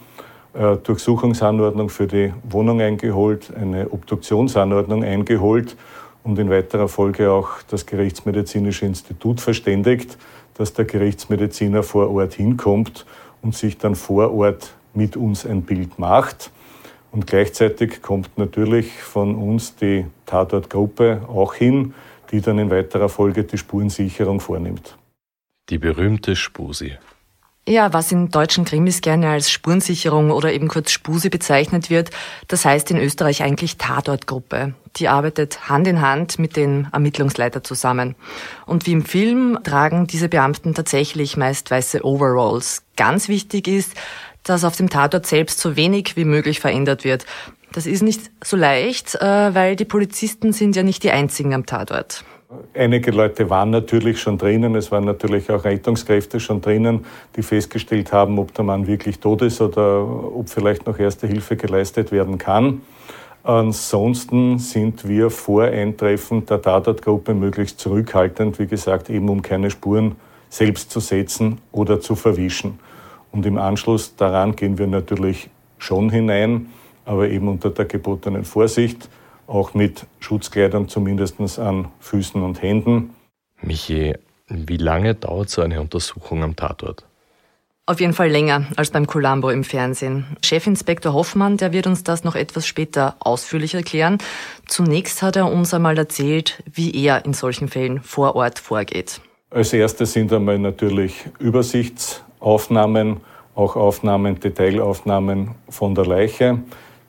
äh, 0.52 0.76
Durchsuchungsanordnung 0.76 1.90
für 1.90 2.09
die 2.09 2.35
Wohnung 2.42 2.80
eingeholt, 2.80 3.52
eine 3.54 3.88
Obduktionsanordnung 3.90 5.04
eingeholt 5.04 5.76
und 6.25 6.37
in 6.37 6.50
weiterer 6.50 6.88
Folge 6.88 7.30
auch 7.30 7.62
das 7.69 7.87
Gerichtsmedizinische 7.87 8.85
Institut 8.85 9.40
verständigt, 9.40 10.19
dass 10.54 10.73
der 10.73 10.87
Gerichtsmediziner 10.87 11.85
vor 11.85 12.11
Ort 12.11 12.35
hinkommt 12.35 13.07
und 13.42 13.54
sich 13.54 13.78
dann 13.78 13.95
vor 13.95 14.35
Ort 14.35 14.75
mit 14.92 15.16
uns 15.16 15.47
ein 15.47 15.62
Bild 15.62 16.00
macht. 16.00 16.50
Und 17.12 17.26
gleichzeitig 17.26 18.02
kommt 18.02 18.38
natürlich 18.38 18.93
von 19.02 19.35
uns 19.35 19.75
die 19.76 20.07
Tatortgruppe 20.26 21.23
auch 21.29 21.55
hin, 21.55 21.95
die 22.31 22.40
dann 22.40 22.59
in 22.59 22.71
weiterer 22.71 23.09
Folge 23.09 23.45
die 23.45 23.59
Spurensicherung 23.59 24.40
vornimmt. 24.40 24.97
Die 25.69 25.79
berühmte 25.79 26.37
Spusi. 26.37 26.97
Ja, 27.69 27.93
was 27.93 28.11
in 28.11 28.31
deutschen 28.31 28.64
Krimis 28.64 29.00
gerne 29.00 29.29
als 29.29 29.50
Spurensicherung 29.50 30.31
oder 30.31 30.52
eben 30.52 30.67
kurz 30.67 30.90
Spusi 30.90 31.29
bezeichnet 31.29 31.90
wird, 31.90 32.11
das 32.49 32.64
heißt 32.64 32.90
in 32.90 32.97
Österreich 32.97 33.43
eigentlich 33.43 33.76
Tatortgruppe. 33.76 34.75
Die 34.97 35.09
arbeitet 35.09 35.69
Hand 35.69 35.87
in 35.87 36.00
Hand 36.00 36.38
mit 36.38 36.57
dem 36.57 36.88
Ermittlungsleiter 36.90 37.62
zusammen. 37.62 38.17
Und 38.67 38.87
wie 38.87 38.93
im 38.93 39.05
Film 39.05 39.59
tragen 39.62 40.07
diese 40.07 40.29
Beamten 40.29 40.75
tatsächlich 40.75 41.37
meist 41.37 41.71
weiße 41.71 42.05
Overalls. 42.05 42.83
Ganz 42.97 43.29
wichtig 43.29 43.69
ist, 43.69 43.95
dass 44.44 44.64
auf 44.64 44.76
dem 44.76 44.90
Tatort 44.90 45.26
selbst 45.26 45.59
so 45.61 45.76
wenig 45.76 46.16
wie 46.16 46.25
möglich 46.25 46.61
verändert 46.61 47.04
wird. 47.04 47.26
Das 47.73 47.87
ist 47.87 48.02
nicht 48.02 48.30
so 48.42 48.56
leicht, 48.56 49.14
äh, 49.16 49.54
weil 49.54 49.76
die 49.76 49.85
Polizisten 49.85 50.52
sind 50.52 50.75
ja 50.76 50.82
nicht 50.82 51.02
die 51.04 51.11
einzigen 51.11 51.54
am 51.54 51.66
Tatort. 51.66 52.25
Einige 52.75 53.12
Leute 53.12 53.49
waren 53.49 53.70
natürlich 53.70 54.20
schon 54.20 54.37
drinnen, 54.37 54.75
es 54.75 54.90
waren 54.90 55.04
natürlich 55.04 55.50
auch 55.52 55.62
Rettungskräfte 55.62 56.40
schon 56.40 56.61
drinnen, 56.61 57.04
die 57.37 57.42
festgestellt 57.42 58.12
haben, 58.12 58.40
ob 58.40 58.52
der 58.54 58.64
Mann 58.64 58.88
wirklich 58.88 59.20
tot 59.20 59.42
ist 59.42 59.61
oder 59.61 60.02
ob 60.04 60.49
vielleicht 60.50 60.85
noch 60.85 60.99
erste 60.99 61.28
Hilfe 61.28 61.56
geleistet 61.56 62.11
werden 62.11 62.38
kann. 62.38 62.82
Ansonsten 63.44 64.59
sind 64.59 65.06
wir 65.09 65.30
vor 65.30 65.62
Eintreffen 65.62 66.44
der 66.44 66.61
Tatortgruppe 66.61 67.35
möglichst 67.35 67.78
zurückhaltend, 67.78 68.59
wie 68.59 68.66
gesagt, 68.66 69.11
eben 69.11 69.28
um 69.28 69.42
keine 69.42 69.70
Spuren 69.70 70.16
selbst 70.49 70.90
zu 70.90 70.99
setzen 70.99 71.59
oder 71.70 72.00
zu 72.00 72.16
verwischen. 72.16 72.80
Und 73.32 73.46
im 73.46 73.58
Anschluss 73.58 74.16
daran 74.16 74.56
gehen 74.56 74.78
wir 74.78 74.87
natürlich 74.87 75.50
schon 75.78 76.10
hinein, 76.10 76.68
aber 77.04 77.28
eben 77.28 77.49
unter 77.49 77.70
der 77.70 77.84
gebotenen 77.84 78.44
Vorsicht, 78.44 79.08
auch 79.46 79.75
mit 79.75 80.06
Schutzkleidern 80.20 80.88
zumindest 80.88 81.58
an 81.58 81.88
Füßen 82.00 82.42
und 82.42 82.62
Händen. 82.62 83.10
Michi, 83.62 84.14
wie 84.49 84.76
lange 84.76 85.14
dauert 85.14 85.50
so 85.50 85.62
eine 85.62 85.80
Untersuchung 85.80 86.42
am 86.42 86.56
Tatort? 86.56 87.04
Auf 87.87 88.00
jeden 88.00 88.12
Fall 88.12 88.28
länger 88.28 88.66
als 88.76 88.90
beim 88.90 89.08
Columbo 89.08 89.50
im 89.50 89.64
Fernsehen. 89.64 90.25
Chefinspektor 90.44 91.12
Hoffmann, 91.12 91.56
der 91.56 91.72
wird 91.72 91.88
uns 91.88 92.04
das 92.04 92.22
noch 92.22 92.37
etwas 92.37 92.64
später 92.64 93.16
ausführlich 93.18 93.75
erklären. 93.75 94.18
Zunächst 94.68 95.22
hat 95.22 95.34
er 95.34 95.50
uns 95.50 95.75
einmal 95.75 95.99
erzählt, 95.99 96.62
wie 96.72 96.94
er 96.94 97.25
in 97.25 97.32
solchen 97.32 97.66
Fällen 97.66 98.00
vor 98.00 98.37
Ort 98.37 98.60
vorgeht. 98.60 99.20
Als 99.50 99.72
erstes 99.72 100.12
sind 100.12 100.32
einmal 100.32 100.60
natürlich 100.60 101.25
Übersichtsaufnahmen, 102.40 103.20
auch 103.54 103.76
Aufnahmen, 103.76 104.40
Detailaufnahmen 104.40 105.50
von 105.68 105.94
der 105.94 106.06
Leiche. 106.06 106.59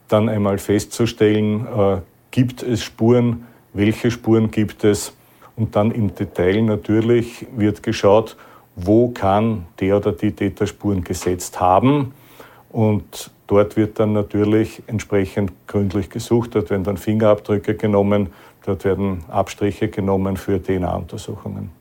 Dann 0.07 0.27
einmal 0.27 0.57
festzustellen, 0.57 1.65
äh, 1.65 1.97
gibt 2.31 2.63
es 2.63 2.83
Spuren, 2.83 3.45
welche 3.73 4.11
Spuren 4.11 4.51
gibt 4.51 4.83
es. 4.83 5.13
Und 5.55 5.75
dann 5.75 5.91
im 5.91 6.13
Detail 6.15 6.61
natürlich 6.63 7.45
wird 7.55 7.83
geschaut, 7.83 8.35
wo 8.75 9.09
kann 9.09 9.65
der 9.79 9.97
oder 9.97 10.11
die 10.11 10.31
Täter 10.31 10.67
Spuren 10.67 11.03
gesetzt 11.03 11.59
haben. 11.59 12.13
Und 12.69 13.31
dort 13.47 13.75
wird 13.77 13.99
dann 13.99 14.13
natürlich 14.13 14.81
entsprechend 14.87 15.51
gründlich 15.67 16.09
gesucht. 16.09 16.55
Dort 16.55 16.69
werden 16.69 16.83
dann 16.83 16.97
Fingerabdrücke 16.97 17.75
genommen, 17.75 18.29
dort 18.65 18.85
werden 18.85 19.23
Abstriche 19.29 19.89
genommen 19.89 20.37
für 20.37 20.61
DNA-Untersuchungen. 20.61 21.80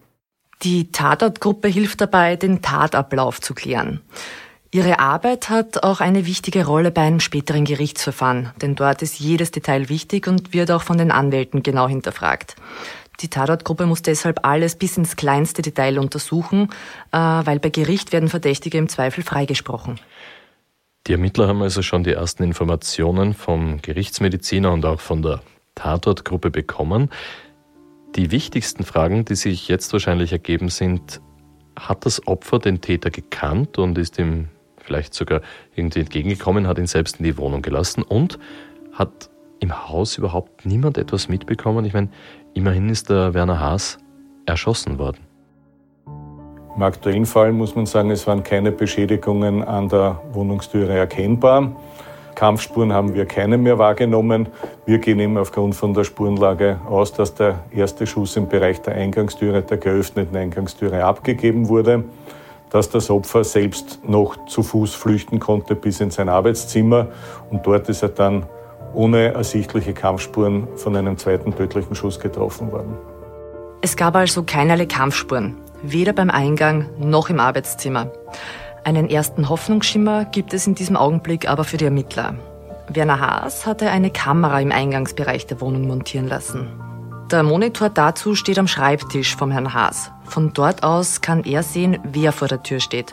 Die 0.62 0.92
Tatortgruppe 0.92 1.68
hilft 1.68 2.00
dabei, 2.00 2.36
den 2.36 2.60
Tatablauf 2.60 3.40
zu 3.40 3.54
klären. 3.54 4.00
Ihre 4.72 5.00
Arbeit 5.00 5.48
hat 5.48 5.82
auch 5.82 6.00
eine 6.00 6.26
wichtige 6.26 6.64
Rolle 6.64 6.90
bei 6.90 7.02
einem 7.02 7.18
späteren 7.18 7.64
Gerichtsverfahren, 7.64 8.50
denn 8.62 8.76
dort 8.76 9.02
ist 9.02 9.18
jedes 9.18 9.50
Detail 9.50 9.88
wichtig 9.88 10.28
und 10.28 10.52
wird 10.52 10.70
auch 10.70 10.82
von 10.82 10.98
den 10.98 11.10
Anwälten 11.10 11.62
genau 11.62 11.88
hinterfragt. 11.88 12.54
Die 13.20 13.28
Tatortgruppe 13.28 13.86
muss 13.86 14.02
deshalb 14.02 14.46
alles 14.46 14.76
bis 14.76 14.96
ins 14.96 15.16
kleinste 15.16 15.62
Detail 15.62 15.98
untersuchen, 15.98 16.68
äh, 17.10 17.18
weil 17.18 17.58
bei 17.58 17.70
Gericht 17.70 18.12
werden 18.12 18.28
Verdächtige 18.28 18.78
im 18.78 18.88
Zweifel 18.88 19.24
freigesprochen. 19.24 19.98
Die 21.06 21.12
Ermittler 21.12 21.48
haben 21.48 21.62
also 21.62 21.82
schon 21.82 22.04
die 22.04 22.12
ersten 22.12 22.42
Informationen 22.42 23.34
vom 23.34 23.82
Gerichtsmediziner 23.82 24.72
und 24.72 24.84
auch 24.84 25.00
von 25.00 25.22
der 25.22 25.40
Tatortgruppe 25.74 26.50
bekommen. 26.50 27.10
Die 28.16 28.30
wichtigsten 28.30 28.84
Fragen, 28.84 29.24
die 29.24 29.34
sich 29.34 29.68
jetzt 29.68 29.92
wahrscheinlich 29.92 30.32
ergeben, 30.32 30.68
sind, 30.68 31.20
hat 31.78 32.04
das 32.06 32.26
Opfer 32.26 32.58
den 32.58 32.80
Täter 32.80 33.10
gekannt 33.10 33.78
und 33.78 33.96
ist 33.98 34.18
ihm 34.18 34.48
vielleicht 34.78 35.14
sogar 35.14 35.40
irgendwie 35.74 36.00
entgegengekommen, 36.00 36.66
hat 36.66 36.78
ihn 36.78 36.86
selbst 36.86 37.20
in 37.20 37.24
die 37.24 37.38
Wohnung 37.38 37.62
gelassen 37.62 38.02
und 38.02 38.38
hat 38.92 39.30
im 39.60 39.88
Haus 39.88 40.18
überhaupt 40.18 40.66
niemand 40.66 40.98
etwas 40.98 41.28
mitbekommen? 41.28 41.84
Ich 41.84 41.92
meine, 41.92 42.08
Immerhin 42.52 42.88
ist 42.88 43.10
der 43.10 43.32
Werner 43.32 43.60
Haas 43.60 43.98
erschossen 44.44 44.98
worden. 44.98 45.18
Im 46.74 46.82
aktuellen 46.82 47.26
Fall 47.26 47.52
muss 47.52 47.74
man 47.76 47.86
sagen, 47.86 48.10
es 48.10 48.26
waren 48.26 48.42
keine 48.42 48.72
Beschädigungen 48.72 49.62
an 49.62 49.88
der 49.88 50.20
Wohnungstüre 50.32 50.92
erkennbar. 50.92 51.76
Kampfspuren 52.40 52.94
haben 52.94 53.12
wir 53.12 53.26
keine 53.26 53.58
mehr 53.58 53.78
wahrgenommen. 53.78 54.48
Wir 54.86 54.96
gehen 54.96 55.20
eben 55.20 55.36
aufgrund 55.36 55.74
von 55.74 55.92
der 55.92 56.04
Spurenlage 56.04 56.80
aus, 56.88 57.12
dass 57.12 57.34
der 57.34 57.58
erste 57.70 58.06
Schuss 58.06 58.34
im 58.34 58.48
Bereich 58.48 58.80
der 58.80 58.94
Eingangstüre, 58.94 59.60
der 59.60 59.76
geöffneten 59.76 60.34
Eingangstüre 60.34 61.04
abgegeben 61.04 61.68
wurde, 61.68 62.04
dass 62.70 62.88
das 62.88 63.10
Opfer 63.10 63.44
selbst 63.44 64.08
noch 64.08 64.46
zu 64.46 64.62
Fuß 64.62 64.94
flüchten 64.94 65.38
konnte 65.38 65.74
bis 65.74 66.00
in 66.00 66.10
sein 66.10 66.30
Arbeitszimmer 66.30 67.08
und 67.50 67.66
dort 67.66 67.90
ist 67.90 68.02
er 68.02 68.08
dann 68.08 68.46
ohne 68.94 69.34
ersichtliche 69.34 69.92
Kampfspuren 69.92 70.66
von 70.76 70.96
einem 70.96 71.18
zweiten 71.18 71.54
tödlichen 71.54 71.94
Schuss 71.94 72.18
getroffen 72.18 72.72
worden. 72.72 72.96
Es 73.82 73.96
gab 73.96 74.16
also 74.16 74.44
keinerlei 74.44 74.86
Kampfspuren, 74.86 75.58
weder 75.82 76.14
beim 76.14 76.30
Eingang 76.30 76.86
noch 76.98 77.28
im 77.28 77.38
Arbeitszimmer. 77.38 78.10
Einen 78.84 79.10
ersten 79.10 79.48
Hoffnungsschimmer 79.48 80.24
gibt 80.24 80.54
es 80.54 80.66
in 80.66 80.74
diesem 80.74 80.96
Augenblick 80.96 81.48
aber 81.48 81.64
für 81.64 81.76
die 81.76 81.84
Ermittler. 81.84 82.34
Werner 82.88 83.20
Haas 83.20 83.66
hatte 83.66 83.90
eine 83.90 84.10
Kamera 84.10 84.60
im 84.60 84.72
Eingangsbereich 84.72 85.46
der 85.46 85.60
Wohnung 85.60 85.86
montieren 85.86 86.28
lassen. 86.28 86.68
Der 87.30 87.42
Monitor 87.44 87.90
dazu 87.90 88.34
steht 88.34 88.58
am 88.58 88.66
Schreibtisch 88.66 89.36
vom 89.36 89.52
Herrn 89.52 89.72
Haas. 89.72 90.10
Von 90.24 90.52
dort 90.52 90.82
aus 90.82 91.20
kann 91.20 91.44
er 91.44 91.62
sehen, 91.62 91.98
wer 92.02 92.32
vor 92.32 92.48
der 92.48 92.62
Tür 92.62 92.80
steht. 92.80 93.12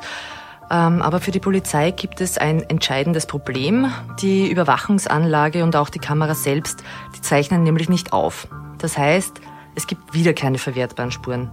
Ähm, 0.71 1.01
aber 1.01 1.19
für 1.19 1.31
die 1.31 1.39
Polizei 1.39 1.91
gibt 1.91 2.19
es 2.21 2.37
ein 2.37 2.61
entscheidendes 2.61 3.27
Problem. 3.27 3.91
Die 4.19 4.49
Überwachungsanlage 4.49 5.63
und 5.63 5.75
auch 5.75 5.89
die 5.89 5.99
Kamera 5.99 6.33
selbst, 6.33 6.83
die 7.15 7.21
zeichnen 7.21 7.63
nämlich 7.63 7.89
nicht 7.89 8.11
auf. 8.11 8.47
Das 8.79 8.97
heißt, 8.97 9.39
es 9.75 9.85
gibt 9.85 10.13
wieder 10.13 10.33
keine 10.33 10.57
verwertbaren 10.57 11.11
Spuren. 11.11 11.51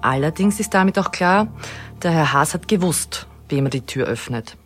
Allerdings 0.00 0.60
ist 0.60 0.74
damit 0.74 0.98
auch 0.98 1.10
klar, 1.10 1.48
der 2.02 2.12
Herr 2.12 2.32
Haas 2.32 2.54
hat 2.54 2.68
gewusst, 2.68 3.26
wem 3.48 3.66
er 3.66 3.70
die 3.70 3.86
Tür 3.86 4.06
öffnet. 4.06 4.56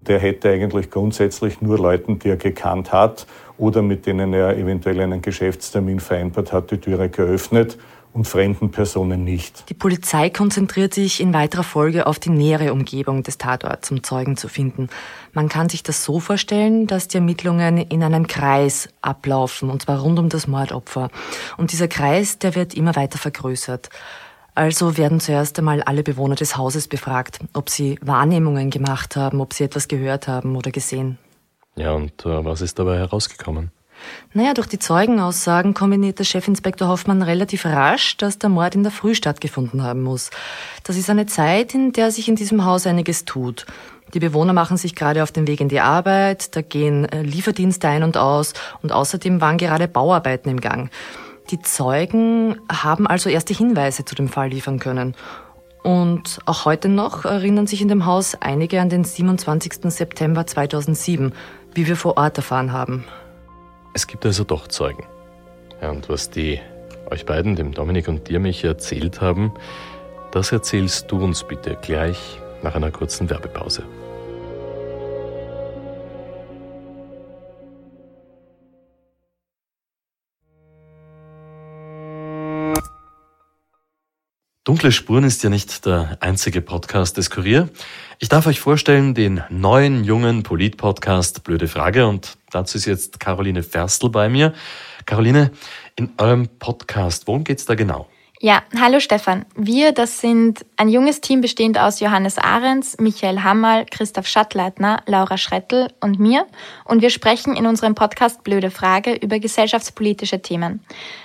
Der 0.00 0.18
hätte 0.18 0.50
eigentlich 0.50 0.90
grundsätzlich 0.90 1.60
nur 1.60 1.78
Leuten, 1.78 2.18
die 2.18 2.28
er 2.28 2.36
gekannt 2.36 2.92
hat 2.92 3.26
oder 3.58 3.82
mit 3.82 4.06
denen 4.06 4.32
er 4.32 4.56
eventuell 4.56 5.00
einen 5.00 5.22
Geschäftstermin 5.22 6.00
vereinbart 6.00 6.52
hat, 6.52 6.70
die 6.70 6.78
Türe 6.78 7.08
geöffnet 7.08 7.76
und 8.16 8.26
fremden 8.26 8.70
Personen 8.70 9.24
nicht. 9.24 9.68
Die 9.68 9.74
Polizei 9.74 10.30
konzentriert 10.30 10.94
sich 10.94 11.20
in 11.20 11.34
weiterer 11.34 11.62
Folge 11.62 12.06
auf 12.06 12.18
die 12.18 12.30
nähere 12.30 12.72
Umgebung 12.72 13.22
des 13.22 13.36
Tatorts, 13.36 13.90
um 13.90 14.02
Zeugen 14.02 14.38
zu 14.38 14.48
finden. 14.48 14.88
Man 15.34 15.50
kann 15.50 15.68
sich 15.68 15.82
das 15.82 16.02
so 16.02 16.18
vorstellen, 16.18 16.86
dass 16.86 17.08
die 17.08 17.18
Ermittlungen 17.18 17.76
in 17.76 18.02
einem 18.02 18.26
Kreis 18.26 18.88
ablaufen, 19.02 19.68
und 19.68 19.82
zwar 19.82 20.00
rund 20.00 20.18
um 20.18 20.30
das 20.30 20.46
Mordopfer. 20.46 21.10
Und 21.58 21.72
dieser 21.72 21.88
Kreis, 21.88 22.38
der 22.38 22.54
wird 22.54 22.72
immer 22.72 22.96
weiter 22.96 23.18
vergrößert. 23.18 23.90
Also 24.56 24.96
werden 24.96 25.20
zuerst 25.20 25.58
einmal 25.58 25.82
alle 25.82 26.02
Bewohner 26.02 26.34
des 26.34 26.56
Hauses 26.56 26.88
befragt, 26.88 27.40
ob 27.52 27.68
sie 27.68 27.98
Wahrnehmungen 28.00 28.70
gemacht 28.70 29.14
haben, 29.14 29.42
ob 29.42 29.52
sie 29.52 29.64
etwas 29.64 29.86
gehört 29.86 30.28
haben 30.28 30.56
oder 30.56 30.70
gesehen. 30.70 31.18
Ja, 31.76 31.92
und 31.92 32.24
äh, 32.24 32.42
was 32.42 32.62
ist 32.62 32.78
dabei 32.78 32.96
herausgekommen? 32.96 33.70
Naja, 34.32 34.54
durch 34.54 34.66
die 34.66 34.78
Zeugenaussagen 34.78 35.74
kombiniert 35.74 36.18
der 36.18 36.24
Chefinspektor 36.24 36.88
Hoffmann 36.88 37.20
relativ 37.20 37.66
rasch, 37.66 38.16
dass 38.16 38.38
der 38.38 38.48
Mord 38.48 38.74
in 38.74 38.82
der 38.82 38.92
Früh 38.92 39.14
stattgefunden 39.14 39.82
haben 39.82 40.02
muss. 40.02 40.30
Das 40.84 40.96
ist 40.96 41.10
eine 41.10 41.26
Zeit, 41.26 41.74
in 41.74 41.92
der 41.92 42.10
sich 42.10 42.26
in 42.26 42.36
diesem 42.36 42.64
Haus 42.64 42.86
einiges 42.86 43.26
tut. 43.26 43.66
Die 44.14 44.20
Bewohner 44.20 44.54
machen 44.54 44.78
sich 44.78 44.94
gerade 44.94 45.22
auf 45.22 45.32
den 45.32 45.46
Weg 45.46 45.60
in 45.60 45.68
die 45.68 45.80
Arbeit, 45.80 46.56
da 46.56 46.62
gehen 46.62 47.04
äh, 47.06 47.20
Lieferdienste 47.20 47.88
ein 47.88 48.04
und 48.04 48.16
aus 48.16 48.54
und 48.80 48.90
außerdem 48.90 49.42
waren 49.42 49.58
gerade 49.58 49.86
Bauarbeiten 49.86 50.48
im 50.48 50.60
Gang. 50.60 50.90
Die 51.50 51.60
Zeugen 51.60 52.60
haben 52.70 53.06
also 53.06 53.30
erste 53.30 53.54
Hinweise 53.54 54.04
zu 54.04 54.14
dem 54.14 54.28
Fall 54.28 54.48
liefern 54.48 54.78
können. 54.78 55.14
Und 55.84 56.40
auch 56.46 56.64
heute 56.64 56.88
noch 56.88 57.24
erinnern 57.24 57.68
sich 57.68 57.80
in 57.80 57.86
dem 57.86 58.06
Haus 58.06 58.34
einige 58.40 58.80
an 58.80 58.88
den 58.88 59.04
27. 59.04 59.92
September 59.92 60.44
2007, 60.44 61.32
wie 61.74 61.86
wir 61.86 61.96
vor 61.96 62.16
Ort 62.16 62.38
erfahren 62.38 62.72
haben. 62.72 63.04
Es 63.94 64.08
gibt 64.08 64.26
also 64.26 64.42
doch 64.42 64.66
Zeugen. 64.66 65.04
Ja, 65.80 65.90
und 65.90 66.08
was 66.08 66.30
die 66.30 66.60
euch 67.10 67.24
beiden, 67.24 67.54
dem 67.54 67.72
Dominik 67.72 68.08
und 68.08 68.28
dir, 68.28 68.40
mich 68.40 68.64
erzählt 68.64 69.20
haben, 69.20 69.52
das 70.32 70.50
erzählst 70.50 71.10
du 71.12 71.22
uns 71.22 71.44
bitte 71.44 71.78
gleich 71.80 72.40
nach 72.62 72.74
einer 72.74 72.90
kurzen 72.90 73.30
Werbepause. 73.30 73.84
Dunkle 84.66 84.90
Spuren 84.90 85.22
ist 85.22 85.44
ja 85.44 85.48
nicht 85.48 85.86
der 85.86 86.18
einzige 86.18 86.60
Podcast 86.60 87.16
des 87.16 87.30
Kurier. 87.30 87.68
Ich 88.18 88.28
darf 88.28 88.48
euch 88.48 88.58
vorstellen 88.58 89.14
den 89.14 89.44
neuen, 89.48 90.02
jungen 90.02 90.42
Polit-Podcast 90.42 91.44
Blöde 91.44 91.68
Frage 91.68 92.08
und 92.08 92.36
dazu 92.50 92.76
ist 92.76 92.84
jetzt 92.84 93.20
Caroline 93.20 93.62
Ferstl 93.62 94.08
bei 94.08 94.28
mir. 94.28 94.54
Caroline, 95.04 95.52
in 95.94 96.10
eurem 96.18 96.48
Podcast, 96.58 97.28
worum 97.28 97.44
geht's 97.44 97.64
da 97.64 97.76
genau? 97.76 98.08
Ja, 98.40 98.62
hallo 98.78 99.00
Stefan. 99.00 99.46
Wir, 99.56 99.92
das 99.92 100.20
sind 100.20 100.66
ein 100.76 100.90
junges 100.90 101.22
Team 101.22 101.40
bestehend 101.40 101.78
aus 101.78 102.00
Johannes 102.00 102.36
Ahrens, 102.36 102.98
Michael 103.00 103.42
Hammerl, 103.42 103.86
Christoph 103.90 104.26
Schattleitner, 104.26 105.02
Laura 105.06 105.38
Schrettel 105.38 105.88
und 106.02 106.20
mir. 106.20 106.46
Und 106.84 107.00
wir 107.00 107.08
sprechen 107.08 107.56
in 107.56 107.64
unserem 107.64 107.94
Podcast 107.94 108.44
Blöde 108.44 108.70
Frage 108.70 109.14
über 109.14 109.38
gesellschaftspolitische 109.38 110.42
Themen. 110.42 110.84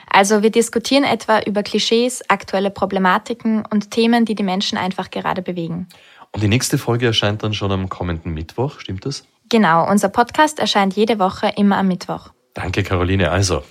Also 0.09 0.41
wir 0.41 0.51
diskutieren 0.51 1.03
etwa 1.03 1.41
über 1.41 1.63
Klischees, 1.63 2.23
aktuelle 2.29 2.71
Problematiken 2.71 3.65
und 3.69 3.91
Themen, 3.91 4.23
die 4.23 4.35
die 4.35 4.43
Menschen 4.43 4.77
einfach 4.77 5.11
gerade 5.11 5.41
bewegen. 5.41 5.87
Und 6.31 6.41
die 6.41 6.47
nächste 6.47 6.77
Folge 6.77 7.07
erscheint 7.07 7.43
dann 7.43 7.53
schon 7.53 7.73
am 7.73 7.89
kommenden 7.89 8.33
Mittwoch, 8.33 8.79
stimmt 8.79 9.05
das? 9.05 9.25
Genau, 9.49 9.85
unser 9.89 10.07
Podcast 10.07 10.59
erscheint 10.59 10.95
jede 10.95 11.19
Woche 11.19 11.51
immer 11.57 11.77
am 11.77 11.89
Mittwoch. 11.89 12.29
Danke, 12.53 12.83
Caroline. 12.83 13.31
Also, 13.31 13.63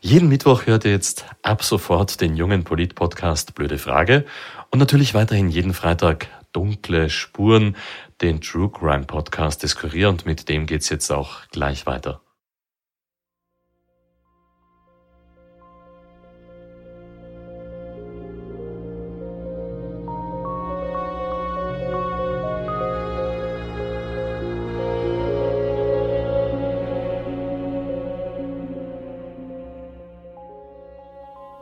jeden 0.00 0.28
Mittwoch 0.28 0.66
hört 0.66 0.84
ihr 0.84 0.92
jetzt 0.92 1.24
ab 1.42 1.64
sofort 1.64 2.20
den 2.20 2.36
jungen 2.36 2.62
Polit-Podcast 2.62 3.54
Blöde 3.54 3.78
Frage 3.78 4.24
und 4.70 4.78
natürlich 4.78 5.12
weiterhin 5.12 5.48
jeden 5.48 5.74
Freitag 5.74 6.28
Dunkle 6.52 7.10
Spuren, 7.10 7.76
den 8.20 8.40
True 8.40 8.70
Crime 8.70 9.04
Podcast 9.04 9.64
des 9.64 9.76
Kurier 9.76 10.08
und 10.08 10.24
mit 10.24 10.48
dem 10.48 10.66
geht's 10.66 10.88
jetzt 10.88 11.10
auch 11.10 11.48
gleich 11.50 11.86
weiter. 11.86 12.20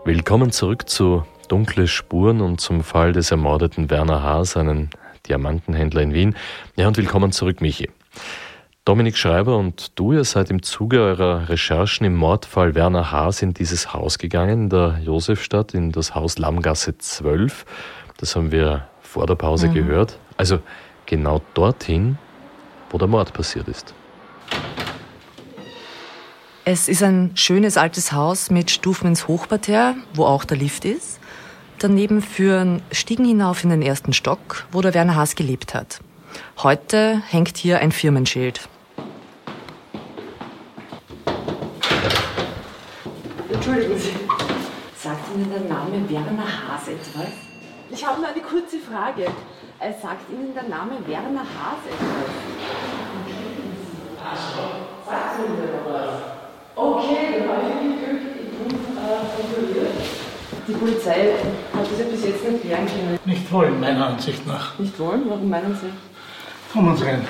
Willkommen 0.07 0.53
zurück 0.53 0.89
zu 0.89 1.25
Dunkle 1.49 1.89
Spuren 1.89 2.41
und 2.41 2.61
zum 2.61 2.85
Fall 2.85 3.11
des 3.11 3.33
ermordeten 3.33 3.91
Werner 3.91 4.23
Haas, 4.23 4.57
einen 4.57 4.91
Diamantenhändler 5.27 6.01
in 6.01 6.15
Wien. 6.15 6.37
Ja, 6.77 6.87
und 6.87 6.97
willkommen 6.97 7.33
zurück, 7.33 7.61
Michi. 7.61 7.91
Dominik 8.85 9.17
Schreiber 9.17 9.57
und 9.57 9.99
du, 9.99 10.13
ihr 10.13 10.23
seid 10.23 10.49
im 10.53 10.63
Zuge 10.63 11.01
eurer 11.01 11.49
Recherchen 11.49 12.07
im 12.07 12.15
Mordfall 12.15 12.77
Werner 12.77 13.11
Haas 13.11 13.43
in 13.43 13.53
dieses 13.53 13.93
Haus 13.95 14.19
gegangen, 14.19 14.63
in 14.63 14.71
der 14.71 15.01
Josefstadt, 15.03 15.75
in 15.75 15.91
das 15.91 16.15
Haus 16.15 16.39
Lammgasse 16.39 16.97
12. 16.97 17.67
Das 18.19 18.37
haben 18.37 18.53
wir 18.53 18.87
vor 19.01 19.27
der 19.27 19.35
Pause 19.35 19.67
mhm. 19.67 19.75
gehört. 19.75 20.21
Also 20.37 20.61
genau 21.07 21.43
dorthin, 21.55 22.17
wo 22.91 22.99
der 22.99 23.09
Mord 23.09 23.33
passiert 23.33 23.67
ist. 23.67 23.93
Es 26.69 26.89
ist 26.89 27.05
ein 27.05 27.31
schönes 27.37 27.77
altes 27.77 28.11
Haus 28.11 28.51
mit 28.51 28.73
Stufen 28.73 29.07
ins 29.07 29.29
Hochparterre, 29.29 29.95
wo 30.15 30.25
auch 30.25 30.45
der 30.45 30.57
Lift 30.57 30.85
ist. 30.85 31.21
Daneben 31.79 32.21
führen 32.21 32.83
Stiegen 32.91 33.25
hinauf 33.25 33.63
in 33.63 33.71
den 33.71 33.83
ersten 33.83 34.13
Stock, 34.13 34.67
wo 34.73 34.81
der 34.81 34.93
Werner 34.93 35.15
Haas 35.15 35.37
gelebt 35.37 35.75
hat. 35.75 36.01
Heute 36.65 37.23
hängt 37.29 37.57
hier 37.57 37.79
ein 37.79 37.93
Firmenschild. 37.93 38.69
Entschuldigen 43.49 43.97
Sie, 43.97 44.15
sagt 44.97 45.21
Ihnen 45.37 45.49
der 45.49 45.61
Name 45.73 46.11
Werner 46.11 46.69
Haas 46.69 46.89
etwas? 46.89 47.29
Ich 47.91 48.05
habe 48.05 48.21
nur 48.21 48.29
eine 48.29 48.41
kurze 48.41 48.81
Frage. 48.81 49.27
Sagt 50.03 50.29
Ihnen 50.33 50.53
der 50.53 50.65
Name 50.65 50.95
Werner 51.07 51.43
Haas 51.43 51.79
etwas? 51.87 52.27
Sagt 55.07 55.39
Ihnen 55.39 55.69
was? 55.93 56.36
Okay, 56.79 57.39
dann 57.39 57.49
habe 57.49 57.63
ich 57.63 57.75
wirklich 57.75 58.05
Glück, 58.05 58.21
ich 58.37 58.51
bin 58.59 58.79
äh, 58.99 59.25
kontrolliert. 59.35 59.93
Die 60.69 60.73
Polizei 60.73 61.33
hat 61.73 61.91
das 61.91 61.99
ja 61.99 62.05
bis 62.05 62.23
jetzt 62.23 62.45
nicht 62.47 62.63
klären 62.63 62.87
können. 62.87 63.19
Nicht 63.25 63.51
wollen, 63.51 63.81
meiner 63.81 64.09
Ansicht 64.09 64.47
nach. 64.47 64.79
Nicht 64.79 64.99
wollen? 64.99 65.23
Warum 65.27 65.49
meinen 65.49 65.75
Sie? 65.75 65.91
Kommen 66.71 66.95
Sie 66.95 67.05
rein. 67.05 67.27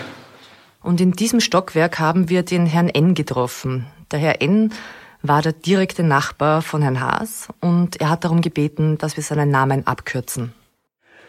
Und 0.83 1.01
in 1.01 1.13
diesem 1.13 1.39
Stockwerk 1.39 2.01
haben 2.01 2.29
wir 2.29 2.43
den 2.43 2.67
Herrn 2.67 2.89
N 2.89 3.15
getroffen. 3.15 3.87
Der 4.11 4.19
Herr 4.19 4.43
N 4.43 4.73
war 5.23 5.43
der 5.43 5.53
direkte 5.53 6.03
Nachbar 6.03 6.61
von 6.61 6.83
Herrn 6.83 7.01
Haas 7.01 7.49
und 7.61 8.01
er 8.01 8.11
hat 8.11 8.25
darum 8.25 8.41
gebeten, 8.41 8.99
dass 8.99 9.17
wir 9.17 9.23
seinen 9.23 9.53
Namen 9.53 9.87
abkürzen. 9.87 10.55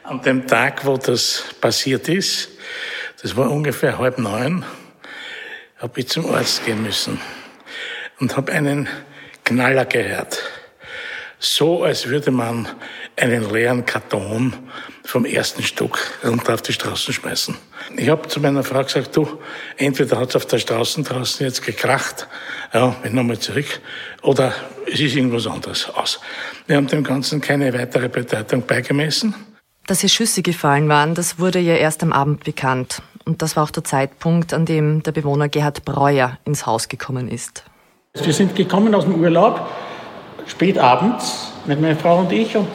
An 0.04 0.24
dem 0.24 0.48
Tag, 0.48 0.86
wo 0.88 0.98
das 0.98 1.44
passiert 1.62 2.10
ist, 2.10 2.50
das 3.22 3.36
war 3.36 3.52
ungefähr 3.52 4.00
halb 4.00 4.18
neun, 4.18 4.66
habe 5.78 6.00
ich 6.00 6.08
zum 6.08 6.34
Arzt 6.34 6.66
gehen 6.66 6.82
müssen 6.82 7.20
und 8.20 8.36
habe 8.38 8.52
einen 8.52 8.88
Knaller 9.44 9.86
gehört. 9.86 10.42
So, 11.40 11.84
als 11.84 12.08
würde 12.08 12.32
man 12.32 12.68
einen 13.16 13.52
leeren 13.52 13.86
Karton 13.86 14.54
vom 15.06 15.24
ersten 15.24 15.64
Stock 15.64 16.00
runter 16.24 16.56
auf 16.56 16.62
die 16.64 16.74
Straßen 16.74 17.14
schmeißen. 17.14 17.56
Ich 17.96 18.10
habe 18.10 18.28
zu 18.28 18.40
meiner 18.40 18.64
Frau 18.64 18.84
gesagt, 18.84 19.16
du, 19.16 19.40
entweder 19.78 20.20
hat 20.20 20.30
es 20.30 20.36
auf 20.36 20.46
der 20.48 20.58
Straße 20.58 21.02
draußen 21.04 21.46
jetzt 21.46 21.64
gekracht, 21.64 22.28
ja, 22.74 22.88
bin 23.04 23.16
nochmal 23.16 23.40
zurück, 23.40 23.80
oder 24.22 24.54
es 24.92 25.00
ist 25.00 25.16
irgendwas 25.16 25.48
anderes 25.48 25.90
aus. 25.90 26.20
Wir 26.66 26.76
haben 26.76 26.88
dem 26.88 27.04
Ganzen 27.04 27.40
keine 27.40 27.74
weitere 27.74 28.10
Bedeutung 28.10 28.66
beigemessen. 28.66 29.34
Dass 29.86 30.02
hier 30.02 30.10
Schüsse 30.10 30.42
gefallen 30.42 30.90
waren, 30.90 31.16
das 31.16 31.40
wurde 31.40 31.60
ja 31.60 31.76
erst 31.76 32.04
am 32.04 32.12
Abend 32.12 32.44
bekannt. 32.44 33.02
Und 33.26 33.42
das 33.42 33.56
war 33.56 33.64
auch 33.64 33.72
der 33.72 33.84
Zeitpunkt, 33.84 34.54
an 34.54 34.66
dem 34.66 35.04
der 35.04 35.12
Bewohner 35.12 35.50
Gerhard 35.50 35.86
Breuer 35.86 36.38
ins 36.46 36.66
Haus 36.66 36.90
gekommen 36.90 37.30
ist. 37.30 37.64
Wir 38.26 38.34
sind 38.34 38.56
gekommen 38.56 38.94
aus 38.96 39.06
dem 39.06 39.16
Urlaub, 39.16 39.68
spät 40.46 40.78
abends, 40.78 41.52
mit 41.66 41.82
meiner 41.82 41.96
Frau 41.96 42.20
und 42.20 42.32
ich, 42.32 42.56
und, 42.56 42.68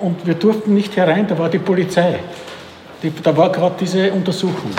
und 0.00 0.26
wir 0.26 0.34
durften 0.34 0.74
nicht 0.74 0.96
herein, 0.96 1.26
da 1.28 1.38
war 1.38 1.48
die 1.48 1.58
Polizei. 1.58 2.18
Die, 3.02 3.12
da 3.22 3.36
war 3.36 3.50
gerade 3.50 3.76
diese 3.80 4.12
Untersuchung. 4.12 4.70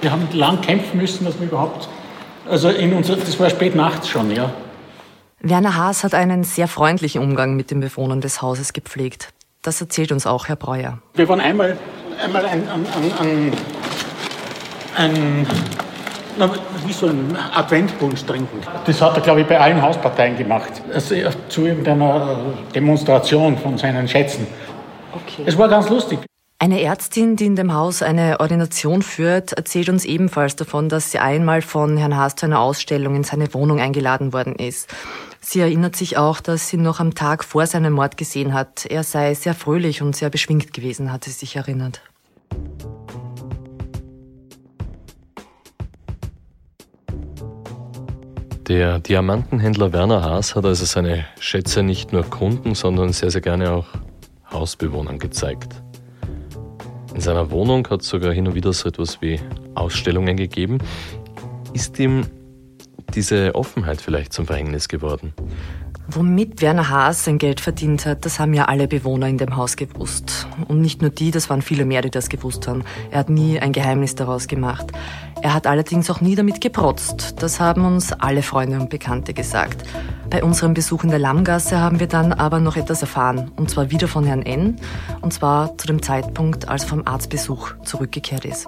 Wir 0.00 0.10
haben 0.10 0.28
lang 0.32 0.60
kämpfen 0.60 0.98
müssen, 0.98 1.24
dass 1.24 1.38
wir 1.38 1.46
überhaupt, 1.46 1.88
also 2.48 2.68
in 2.68 2.92
unser, 2.92 3.16
das 3.16 3.38
war 3.38 3.48
spät 3.50 3.74
nachts 3.74 4.08
schon, 4.08 4.30
ja. 4.34 4.52
Werner 5.40 5.76
Haas 5.76 6.02
hat 6.02 6.14
einen 6.14 6.42
sehr 6.42 6.66
freundlichen 6.66 7.22
Umgang 7.22 7.54
mit 7.54 7.70
den 7.70 7.80
Bewohnern 7.80 8.20
des 8.20 8.42
Hauses 8.42 8.72
gepflegt. 8.72 9.32
Das 9.62 9.80
erzählt 9.80 10.10
uns 10.10 10.26
auch 10.26 10.48
Herr 10.48 10.56
Breuer. 10.56 10.98
Wir 11.14 11.28
waren 11.28 11.40
einmal, 11.40 11.76
einmal 12.22 12.44
ein, 12.46 12.64
ein, 12.68 12.86
ein, 13.20 13.52
ein 14.96 15.46
na, 16.38 16.50
wie 16.86 16.92
so 16.92 17.06
ein 17.06 17.36
Adventbunsch 17.54 18.24
trinken. 18.24 18.60
Das 18.84 19.00
hat 19.00 19.16
er, 19.16 19.22
glaube 19.22 19.42
ich, 19.42 19.46
bei 19.46 19.58
allen 19.58 19.80
Hausparteien 19.80 20.36
gemacht. 20.36 20.82
Also 20.92 21.14
zu 21.48 21.66
irgendeiner 21.66 22.54
Demonstration 22.74 23.58
von 23.58 23.78
seinen 23.78 24.08
Schätzen. 24.08 24.46
Okay. 25.12 25.42
Es 25.46 25.56
war 25.58 25.68
ganz 25.68 25.88
lustig. 25.88 26.20
Eine 26.60 26.82
Ärztin, 26.82 27.36
die 27.36 27.46
in 27.46 27.54
dem 27.54 27.72
Haus 27.72 28.02
eine 28.02 28.40
Ordination 28.40 29.02
führt, 29.02 29.52
erzählt 29.52 29.88
uns 29.88 30.04
ebenfalls 30.04 30.56
davon, 30.56 30.88
dass 30.88 31.12
sie 31.12 31.20
einmal 31.20 31.62
von 31.62 31.96
Herrn 31.96 32.16
Haas 32.16 32.34
zu 32.34 32.46
einer 32.46 32.58
Ausstellung 32.58 33.14
in 33.14 33.22
seine 33.22 33.54
Wohnung 33.54 33.78
eingeladen 33.78 34.32
worden 34.32 34.56
ist. 34.56 34.88
Sie 35.40 35.60
erinnert 35.60 35.94
sich 35.94 36.18
auch, 36.18 36.40
dass 36.40 36.68
sie 36.68 36.76
noch 36.76 36.98
am 36.98 37.14
Tag 37.14 37.44
vor 37.44 37.64
seinem 37.66 37.92
Mord 37.92 38.16
gesehen 38.16 38.54
hat. 38.54 38.86
Er 38.86 39.04
sei 39.04 39.34
sehr 39.34 39.54
fröhlich 39.54 40.02
und 40.02 40.16
sehr 40.16 40.30
beschwingt 40.30 40.72
gewesen, 40.72 41.12
hat 41.12 41.24
sie 41.24 41.30
sich 41.30 41.54
erinnert. 41.54 42.00
Der 48.68 48.98
Diamantenhändler 48.98 49.94
Werner 49.94 50.22
Haas 50.22 50.54
hat 50.54 50.66
also 50.66 50.84
seine 50.84 51.24
Schätze 51.40 51.82
nicht 51.82 52.12
nur 52.12 52.22
Kunden, 52.22 52.74
sondern 52.74 53.14
sehr, 53.14 53.30
sehr 53.30 53.40
gerne 53.40 53.72
auch 53.72 53.86
Hausbewohnern 54.52 55.18
gezeigt. 55.18 55.82
In 57.14 57.22
seiner 57.22 57.50
Wohnung 57.50 57.88
hat 57.88 58.02
es 58.02 58.08
sogar 58.08 58.30
hin 58.30 58.46
und 58.46 58.54
wieder 58.54 58.74
so 58.74 58.90
etwas 58.90 59.22
wie 59.22 59.40
Ausstellungen 59.74 60.36
gegeben. 60.36 60.78
Ist 61.72 61.98
ihm 61.98 62.26
diese 63.14 63.54
Offenheit 63.54 64.02
vielleicht 64.02 64.34
zum 64.34 64.44
Verhängnis 64.44 64.86
geworden? 64.88 65.32
Womit 66.10 66.62
Werner 66.62 66.88
Haas 66.88 67.24
sein 67.24 67.36
Geld 67.36 67.60
verdient 67.60 68.06
hat, 68.06 68.24
das 68.24 68.40
haben 68.40 68.54
ja 68.54 68.64
alle 68.64 68.88
Bewohner 68.88 69.28
in 69.28 69.36
dem 69.36 69.56
Haus 69.56 69.76
gewusst. 69.76 70.48
Und 70.66 70.80
nicht 70.80 71.02
nur 71.02 71.10
die, 71.10 71.30
das 71.30 71.50
waren 71.50 71.60
viele 71.60 71.84
mehr, 71.84 72.00
die 72.00 72.08
das 72.08 72.30
gewusst 72.30 72.66
haben. 72.66 72.82
Er 73.10 73.18
hat 73.18 73.28
nie 73.28 73.60
ein 73.60 73.72
Geheimnis 73.72 74.14
daraus 74.14 74.46
gemacht. 74.46 74.86
Er 75.42 75.52
hat 75.52 75.66
allerdings 75.66 76.08
auch 76.08 76.22
nie 76.22 76.34
damit 76.34 76.62
geprotzt. 76.62 77.42
Das 77.42 77.60
haben 77.60 77.84
uns 77.84 78.14
alle 78.14 78.42
Freunde 78.42 78.80
und 78.80 78.88
Bekannte 78.88 79.34
gesagt. 79.34 79.82
Bei 80.30 80.42
unserem 80.42 80.72
Besuch 80.72 81.04
in 81.04 81.10
der 81.10 81.18
Lammgasse 81.18 81.78
haben 81.78 82.00
wir 82.00 82.08
dann 82.08 82.32
aber 82.32 82.58
noch 82.58 82.76
etwas 82.76 83.02
erfahren. 83.02 83.50
Und 83.56 83.68
zwar 83.68 83.90
wieder 83.90 84.08
von 84.08 84.24
Herrn 84.24 84.42
N. 84.42 84.76
Und 85.20 85.34
zwar 85.34 85.76
zu 85.76 85.86
dem 85.86 86.00
Zeitpunkt, 86.00 86.70
als 86.70 86.84
er 86.84 86.88
vom 86.88 87.06
Arztbesuch 87.06 87.74
zurückgekehrt 87.84 88.46
ist. 88.46 88.66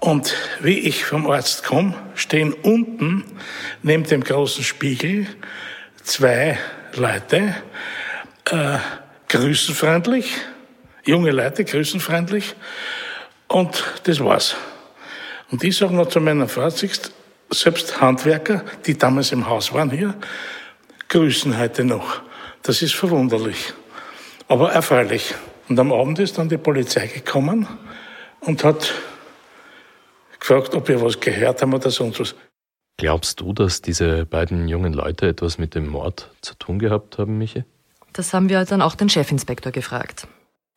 Und 0.00 0.34
wie 0.60 0.78
ich 0.78 1.04
vom 1.04 1.30
Arzt 1.30 1.62
komme, 1.62 1.94
stehen 2.14 2.54
unten 2.54 3.22
neben 3.82 4.04
dem 4.04 4.24
großen 4.24 4.64
Spiegel 4.64 5.26
zwei 6.02 6.58
Leute, 6.94 7.54
äh, 8.46 8.78
grüßenfreundlich, 9.28 10.32
junge 11.04 11.32
Leute, 11.32 11.66
grüßenfreundlich. 11.66 12.54
Und 13.46 13.84
das 14.04 14.20
war's. 14.20 14.56
Und 15.50 15.62
ich 15.64 15.76
sage 15.76 15.94
noch 15.94 16.08
zu 16.08 16.20
meiner 16.20 16.48
Frau, 16.48 16.70
selbst 17.50 18.00
Handwerker, 18.00 18.64
die 18.86 18.96
damals 18.96 19.32
im 19.32 19.48
Haus 19.48 19.74
waren 19.74 19.90
hier, 19.90 20.14
grüßen 21.10 21.58
heute 21.58 21.84
noch. 21.84 22.22
Das 22.62 22.80
ist 22.80 22.94
verwunderlich, 22.94 23.74
aber 24.48 24.72
erfreulich. 24.72 25.34
Und 25.68 25.78
am 25.78 25.92
Abend 25.92 26.20
ist 26.20 26.38
dann 26.38 26.48
die 26.48 26.58
Polizei 26.58 27.06
gekommen 27.06 27.68
und 28.40 28.64
hat 28.64 28.94
gefragt, 30.40 30.74
ob 30.74 30.88
wir 30.88 31.00
was 31.00 31.20
gehört 31.20 31.62
haben 31.62 31.74
oder 31.74 31.90
sonst 31.90 32.20
was. 32.20 32.34
Glaubst 32.96 33.40
du, 33.40 33.52
dass 33.52 33.80
diese 33.80 34.26
beiden 34.26 34.68
jungen 34.68 34.92
Leute 34.92 35.28
etwas 35.28 35.58
mit 35.58 35.74
dem 35.74 35.88
Mord 35.88 36.30
zu 36.42 36.54
tun 36.54 36.78
gehabt 36.78 37.18
haben, 37.18 37.38
Michi? 37.38 37.64
Das 38.12 38.34
haben 38.34 38.48
wir 38.48 38.64
dann 38.64 38.82
auch 38.82 38.94
den 38.94 39.08
Chefinspektor 39.08 39.72
gefragt. 39.72 40.26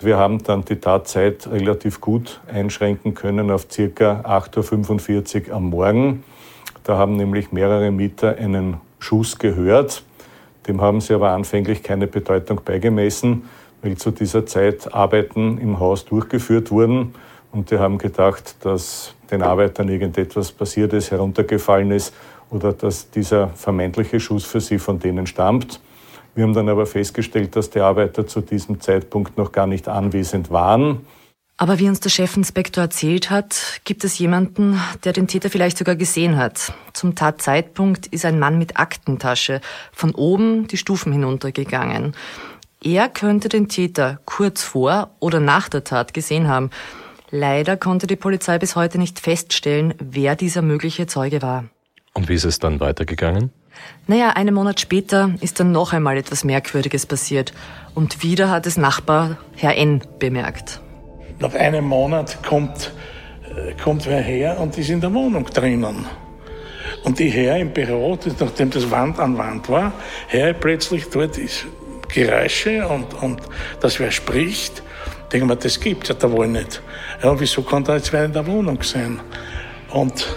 Wir 0.02 0.17
haben 0.17 0.43
dann 0.43 0.65
die 0.65 0.78
Tatzeit 0.78 1.47
relativ 1.47 2.02
gut 2.02 2.41
einschränken 2.47 3.13
können 3.13 3.52
auf 3.52 3.67
ca. 3.67 4.21
8.45 4.21 5.47
Uhr 5.49 5.56
am 5.56 5.69
Morgen. 5.69 6.23
Da 6.84 6.97
haben 6.97 7.15
nämlich 7.15 7.52
mehrere 7.52 7.91
Mieter 7.91 8.38
einen 8.38 8.82
Schuss 8.99 9.38
gehört. 9.38 10.04
Dem 10.67 10.82
haben 10.82 11.02
sie 11.02 11.13
aber 11.13 11.32
anfänglich 11.32 11.84
keine 11.84 12.08
Bedeutung 12.08 12.62
beigemessen, 12.63 13.49
weil 13.82 13.97
zu 13.97 14.12
dieser 14.12 14.45
Zeit 14.45 14.93
Arbeiten 14.93 15.58
im 15.58 15.80
Haus 15.80 16.06
durchgeführt 16.06 16.71
wurden. 16.71 17.15
Und 17.54 17.70
die 17.70 17.78
haben 17.78 18.00
gedacht, 18.00 18.56
dass 18.62 19.13
den 19.30 19.44
Arbeitern 19.44 19.88
irgendetwas 19.88 20.52
passiert 20.52 20.92
ist, 20.92 21.12
heruntergefallen 21.12 21.92
ist 21.92 22.13
oder 22.50 22.74
dass 22.74 23.10
dieser 23.12 23.50
vermeintliche 23.50 24.20
Schuss 24.20 24.44
für 24.44 24.60
sie 24.60 24.80
von 24.80 25.00
denen 25.00 25.28
stammt. 25.28 25.80
Wir 26.36 26.44
haben 26.44 26.54
dann 26.54 26.68
aber 26.68 26.88
festgestellt, 26.88 27.56
dass 27.56 27.70
die 27.70 27.80
Arbeiter 27.80 28.26
zu 28.26 28.42
diesem 28.42 28.82
Zeitpunkt 28.82 29.38
noch 29.38 29.52
gar 29.52 29.68
nicht 29.68 29.88
anwesend 29.88 30.50
waren. 30.50 31.06
Aber 31.58 31.78
wie 31.78 31.88
uns 31.88 32.00
der 32.00 32.10
Chefinspektor 32.10 32.86
erzählt 32.86 33.30
hat, 33.30 33.80
gibt 33.84 34.04
es 34.04 34.18
jemanden, 34.18 34.80
der 35.04 35.13
den 35.13 35.28
Täter 35.28 35.52
vielleicht 35.52 35.78
sogar 35.78 35.96
gesehen 35.96 36.38
hat. 36.38 36.74
Zum 36.94 37.13
Tatzeitpunkt 37.13 38.08
ist 38.08 38.26
ein 38.26 38.39
Mann 38.39 38.58
mit 38.58 38.78
Aktentasche 38.78 39.62
von 39.92 40.16
oben 40.16 40.68
die 40.68 40.78
Stufen 40.78 41.13
hinuntergegangen. 41.13 42.16
Er 42.84 43.08
könnte 43.10 43.48
den 43.48 43.70
Täter 43.70 44.20
kurz 44.26 44.63
vor 44.63 45.12
oder 45.20 45.39
nach 45.39 45.70
der 45.70 45.84
Tat 45.84 46.16
gesehen 46.16 46.48
haben. 46.48 46.72
Leider 47.36 47.78
konnte 47.78 48.06
die 48.06 48.15
Polizei 48.15 48.60
bis 48.60 48.76
heute 48.76 49.00
nicht 49.00 49.19
feststellen, 49.19 49.96
wer 49.98 50.36
dieser 50.36 50.62
mögliche 50.62 51.08
Zeuge 51.08 51.41
war. 51.41 51.65
Und 52.13 52.30
wie 52.30 52.36
ist 52.36 52.43
es 52.43 52.60
dann 52.60 52.80
weitergegangen? 52.80 53.50
Naja, 54.06 54.30
einen 54.36 54.54
Monat 54.54 54.80
später 54.80 55.34
ist 55.41 55.60
dann 55.60 55.72
noch 55.72 55.93
einmal 55.93 56.15
etwas 56.15 56.43
Merkwürdiges 56.43 57.08
passiert. 57.08 57.52
Und 57.96 58.22
wieder 58.22 58.52
hat 58.52 58.67
es 58.67 58.78
Nachbar 58.78 59.38
Herr 59.56 59.76
N. 59.76 60.04
bemerkt. 60.19 60.80
Nach 61.39 61.56
einem 61.56 61.86
Monat 61.86 62.43
kommt, 62.43 62.93
äh, 63.50 63.74
kommt 63.84 64.06
wer 64.06 64.22
her 64.22 64.60
und 64.60 64.78
ist 64.78 64.91
in 64.91 65.02
der 65.02 65.12
Wohnung 65.12 65.46
drinnen. 65.46 66.06
Und 67.04 67.17
die 67.17 67.30
Herr 67.30 67.58
im 67.58 67.74
Büro, 67.74 68.15
nachdem 68.39 68.69
das 68.69 68.91
Wand 68.91 69.17
an 69.17 69.39
Wand 69.39 69.69
war, 69.69 69.91
her 70.28 70.54
plötzlich 70.54 71.10
dort 71.10 71.39
ist 71.39 71.65
Geräusche 72.13 72.88
und, 72.88 73.12
und 73.24 73.41
dass 73.80 74.00
wer 74.00 74.12
spricht. 74.12 74.84
Denken 75.34 75.50
wir, 75.50 75.56
das 75.56 75.80
gibt 75.80 76.08
ja 76.08 76.15
da 76.15 76.32
wohl 76.32 76.48
nicht. 76.48 76.82
Ja, 77.24 77.38
wieso 77.39 77.63
kann 77.63 77.84
da 77.84 77.96
jetzt 77.96 78.13
wer 78.13 78.26
in 78.26 78.34
der 78.34 78.46
Wohnung 78.46 78.82
sein? 78.84 79.19
Und 79.89 80.28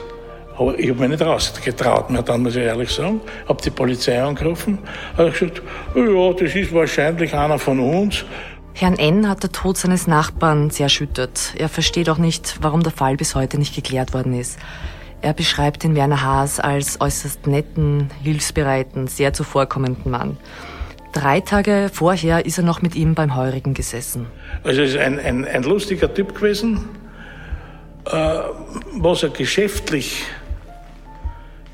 aber 0.58 0.78
ich 0.78 0.88
habe 0.88 1.00
mich 1.00 1.10
nicht 1.10 1.22
rausgetraut 1.22 2.08
mehr, 2.08 2.22
dann 2.22 2.42
muss 2.42 2.56
ich 2.56 2.62
ehrlich 2.62 2.90
sagen. 2.90 3.20
Habe 3.46 3.62
die 3.62 3.68
Polizei 3.70 4.22
angerufen, 4.22 4.78
habe 5.18 5.30
gesagt, 5.30 5.60
ja, 5.94 6.32
das 6.32 6.54
ist 6.54 6.72
wahrscheinlich 6.72 7.34
einer 7.34 7.58
von 7.58 7.78
uns. 7.78 8.24
Herrn 8.72 8.98
N. 8.98 9.28
hat 9.28 9.42
der 9.42 9.52
Tod 9.52 9.76
seines 9.76 10.06
Nachbarn 10.06 10.70
sehr 10.70 10.84
erschüttert. 10.84 11.52
Er 11.58 11.68
versteht 11.68 12.08
auch 12.08 12.18
nicht, 12.18 12.56
warum 12.62 12.82
der 12.82 12.92
Fall 12.92 13.16
bis 13.16 13.34
heute 13.34 13.58
nicht 13.58 13.74
geklärt 13.74 14.14
worden 14.14 14.32
ist. 14.32 14.58
Er 15.20 15.34
beschreibt 15.34 15.82
den 15.82 15.94
Werner 15.94 16.22
Haas 16.22 16.60
als 16.60 17.00
äußerst 17.00 17.46
netten, 17.46 18.10
hilfsbereiten, 18.22 19.08
sehr 19.08 19.32
zuvorkommenden 19.32 20.10
Mann. 20.10 20.38
Drei 21.16 21.40
Tage 21.40 21.88
vorher 21.90 22.44
ist 22.44 22.58
er 22.58 22.64
noch 22.64 22.82
mit 22.82 22.94
ihm 22.94 23.14
beim 23.14 23.34
Heurigen 23.36 23.72
gesessen. 23.72 24.26
Also 24.62 24.82
er 24.82 24.86
ist 24.86 24.98
ein, 24.98 25.18
ein, 25.18 25.46
ein 25.46 25.62
lustiger 25.62 26.12
Typ 26.12 26.34
gewesen, 26.34 26.90
äh, 28.04 28.38
was 28.92 29.22
er 29.22 29.30
geschäftlich 29.30 30.24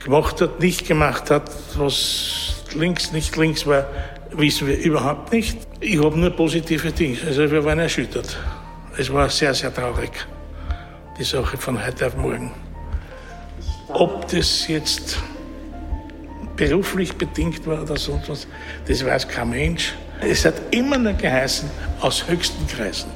gemacht 0.05 0.41
hat, 0.41 0.61
nicht 0.61 0.87
gemacht 0.87 1.29
hat, 1.33 1.51
was 1.75 2.55
links, 2.77 3.11
nicht 3.11 3.37
links 3.37 3.67
war, 3.67 3.85
wissen 4.31 4.69
wir 4.69 4.79
überhaupt 4.79 5.33
nicht. 5.33 5.59
Ich 5.81 6.01
habe 6.01 6.17
nur 6.17 6.31
positive 6.31 6.93
Dinge. 6.93 7.19
Also 7.27 7.51
wir 7.51 7.65
waren 7.65 7.81
erschüttert. 7.81 8.39
Es 8.97 9.13
war 9.13 9.29
sehr, 9.29 9.55
sehr 9.55 9.75
traurig, 9.75 10.13
die 11.19 11.25
Sache 11.25 11.57
von 11.57 11.85
heute 11.85 12.07
auf 12.07 12.17
morgen. 12.17 12.53
Ob 13.89 14.29
das 14.29 14.69
jetzt 14.69 15.19
beruflich 16.69 17.17
bedingt 17.17 17.67
war 17.67 17.83
oder 17.83 17.97
sonst 17.97 18.29
was, 18.29 18.47
das 18.87 19.05
weiß 19.05 19.27
kein 19.27 19.51
Mensch. 19.51 19.95
Es 20.21 20.45
hat 20.45 20.55
immer 20.71 20.97
nur 20.97 21.15
geheißen, 21.15 21.69
aus 22.01 22.29
höchsten 22.29 22.67
Kreisen. 22.69 23.11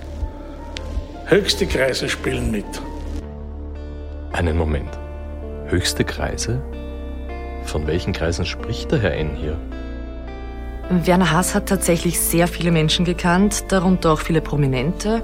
Höchste 1.26 1.66
Kreise 1.66 2.08
spielen 2.08 2.50
mit. 2.50 2.64
Einen 4.32 4.56
Moment. 4.56 4.90
Höchste 5.68 6.04
Kreise? 6.04 6.60
Von 7.64 7.86
welchen 7.86 8.12
Kreisen 8.12 8.44
spricht 8.44 8.90
der 8.90 9.00
Herr 9.00 9.14
N 9.14 9.36
hier? 9.36 9.56
Werner 10.90 11.30
Haas 11.30 11.54
hat 11.54 11.68
tatsächlich 11.68 12.18
sehr 12.20 12.48
viele 12.48 12.72
Menschen 12.72 13.04
gekannt, 13.04 13.64
darunter 13.68 14.12
auch 14.12 14.20
viele 14.20 14.40
Prominente. 14.40 15.22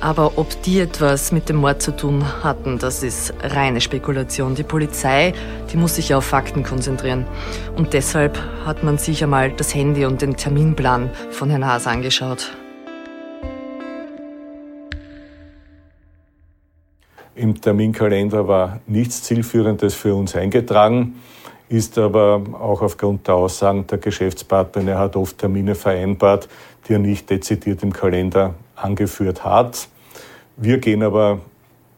Aber 0.00 0.36
ob 0.36 0.62
die 0.62 0.80
etwas 0.80 1.32
mit 1.32 1.48
dem 1.48 1.56
Mord 1.56 1.80
zu 1.80 1.96
tun 1.96 2.22
hatten, 2.44 2.78
das 2.78 3.02
ist 3.02 3.32
reine 3.42 3.80
Spekulation. 3.80 4.54
Die 4.54 4.62
Polizei, 4.62 5.32
die 5.72 5.78
muss 5.78 5.94
sich 5.94 6.10
ja 6.10 6.18
auf 6.18 6.24
Fakten 6.24 6.62
konzentrieren. 6.62 7.26
Und 7.76 7.94
deshalb 7.94 8.38
hat 8.66 8.84
man 8.84 8.98
sich 8.98 9.24
einmal 9.24 9.52
das 9.52 9.74
Handy 9.74 10.04
und 10.04 10.20
den 10.20 10.36
Terminplan 10.36 11.10
von 11.30 11.48
Herrn 11.48 11.66
Haas 11.66 11.86
angeschaut. 11.86 12.54
Im 17.34 17.60
Terminkalender 17.60 18.46
war 18.48 18.80
nichts 18.86 19.22
Zielführendes 19.22 19.94
für 19.94 20.14
uns 20.14 20.34
eingetragen, 20.34 21.16
ist 21.68 21.98
aber 21.98 22.42
auch 22.52 22.80
aufgrund 22.80 23.26
der 23.28 23.34
Aussagen 23.34 23.86
der 23.86 23.98
Geschäftspartner, 23.98 24.92
er 24.92 24.98
hat 24.98 25.16
oft 25.16 25.36
Termine 25.36 25.74
vereinbart, 25.74 26.48
die 26.88 26.94
er 26.94 26.98
nicht 26.98 27.28
dezidiert 27.28 27.82
im 27.82 27.92
Kalender 27.92 28.54
angeführt 28.76 29.44
hat. 29.44 29.88
Wir 30.56 30.78
gehen 30.78 31.02
aber 31.02 31.40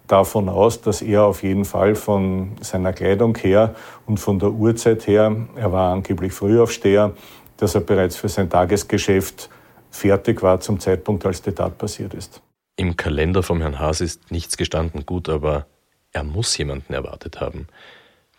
davon 0.07 0.49
aus, 0.49 0.81
dass 0.81 1.03
er 1.03 1.25
auf 1.25 1.43
jeden 1.43 1.65
Fall 1.65 1.95
von 1.95 2.57
seiner 2.61 2.93
Kleidung 2.93 3.37
her 3.37 3.75
und 4.07 4.19
von 4.19 4.39
der 4.39 4.51
Uhrzeit 4.51 5.07
her, 5.07 5.35
er 5.55 5.73
war 5.73 5.93
angeblich 5.93 6.33
Frühaufsteher, 6.33 7.13
dass 7.59 7.75
er 7.75 7.83
bereits 7.83 8.17
für 8.17 8.29
sein 8.29 8.49
Tagesgeschäft 8.49 9.51
fertig 9.91 10.43
war 10.43 10.61
zum 10.61 10.81
Zeitpunkt, 10.81 11.27
als 11.27 11.43
die 11.43 11.53
Tat 11.53 11.79
passiert 11.79 12.15
ist. 12.15 12.41
Im 12.77 12.97
Kalender 12.97 13.43
vom 13.43 13.61
Herrn 13.61 13.79
Haas 13.79 14.01
ist 14.01 14.31
nichts 14.31 14.57
gestanden, 14.57 15.05
gut, 15.05 15.29
aber 15.29 15.67
er 16.13 16.25
muss 16.25 16.57
jemanden 16.57 16.95
erwartet 16.95 17.41
haben. 17.41 17.67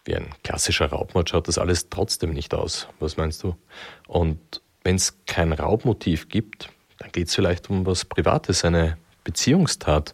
Wie 0.05 0.15
ein 0.15 0.29
klassischer 0.43 0.87
Raubmord 0.87 1.29
schaut 1.29 1.47
das 1.47 1.57
alles 1.57 1.89
trotzdem 1.89 2.31
nicht 2.31 2.53
aus. 2.53 2.87
Was 2.99 3.17
meinst 3.17 3.43
du? 3.43 3.55
Und 4.07 4.61
wenn 4.83 4.95
es 4.95 5.17
kein 5.25 5.51
Raubmotiv 5.51 6.29
gibt, 6.29 6.69
dann 6.99 7.11
geht 7.11 7.29
es 7.29 7.35
vielleicht 7.35 7.69
um 7.69 7.85
was 7.85 8.05
Privates, 8.05 8.63
eine 8.63 8.97
Beziehungstat. 9.23 10.13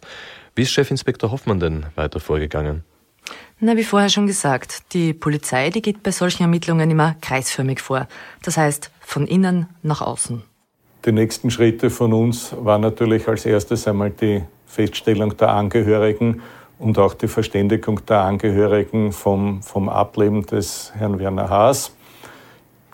Wie 0.54 0.62
ist 0.62 0.72
Chefinspektor 0.72 1.30
Hoffmann 1.30 1.60
denn 1.60 1.86
weiter 1.96 2.20
vorgegangen? 2.20 2.84
Na, 3.58 3.76
wie 3.76 3.84
vorher 3.84 4.08
schon 4.08 4.26
gesagt, 4.26 4.92
die 4.92 5.12
Polizei, 5.12 5.70
die 5.70 5.82
geht 5.82 6.02
bei 6.02 6.10
solchen 6.12 6.42
Ermittlungen 6.42 6.90
immer 6.90 7.16
kreisförmig 7.20 7.80
vor. 7.80 8.06
Das 8.42 8.56
heißt, 8.56 8.90
von 9.00 9.26
innen 9.26 9.66
nach 9.82 10.00
außen. 10.00 10.42
Die 11.04 11.12
nächsten 11.12 11.50
Schritte 11.50 11.90
von 11.90 12.12
uns 12.12 12.54
waren 12.58 12.82
natürlich 12.82 13.26
als 13.28 13.46
erstes 13.46 13.88
einmal 13.88 14.10
die 14.10 14.42
Feststellung 14.66 15.36
der 15.36 15.50
Angehörigen 15.50 16.42
und 16.78 16.98
auch 16.98 17.14
die 17.14 17.28
Verständigung 17.28 18.04
der 18.06 18.22
Angehörigen 18.22 19.12
vom, 19.12 19.62
vom 19.62 19.88
Ableben 19.88 20.44
des 20.44 20.92
Herrn 20.94 21.18
Werner 21.18 21.48
Haas. 21.48 21.95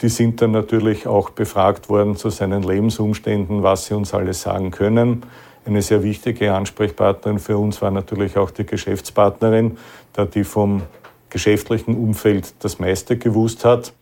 Die 0.03 0.09
sind 0.09 0.43
dann 0.43 0.51
natürlich 0.51 1.07
auch 1.07 1.31
befragt 1.31 1.89
worden 1.89 2.17
zu 2.17 2.29
seinen 2.29 2.65
Lebensumständen, 2.65 3.63
was 3.63 3.87
sie 3.87 3.95
uns 3.95 4.13
alles 4.13 4.43
sagen 4.43 4.73
können. 4.73 5.23
Eine 5.65 5.81
sehr 5.81 6.03
wichtige 6.03 6.53
Ansprechpartnerin 6.55 7.39
für 7.39 7.57
uns 7.57 7.81
war 7.81 7.93
natürlich 7.93 8.37
auch 8.37 8.51
die 8.51 8.67
Geschäftspartnerin, 8.67 9.79
da 10.13 10.25
die 10.25 10.43
vom 10.43 10.83
geschäftlichen 11.31 11.97
Umfeld 11.97 12.53
das 12.59 12.81
meiste 12.81 13.17
gewusst 13.17 13.65
hat. 13.65 13.95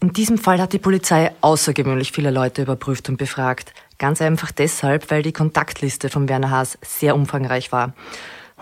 In 0.00 0.12
diesem 0.12 0.36
Fall 0.36 0.60
hat 0.60 0.74
die 0.74 0.78
Polizei 0.78 1.32
außergewöhnlich 1.40 2.12
viele 2.12 2.30
Leute 2.30 2.62
überprüft 2.62 3.08
und 3.08 3.16
befragt. 3.16 3.72
Ganz 3.96 4.20
einfach 4.20 4.52
deshalb, 4.52 5.10
weil 5.10 5.22
die 5.22 5.32
Kontaktliste 5.32 6.10
von 6.10 6.28
Werner 6.28 6.50
Haas 6.50 6.78
sehr 6.82 7.14
umfangreich 7.14 7.72
war. 7.72 7.94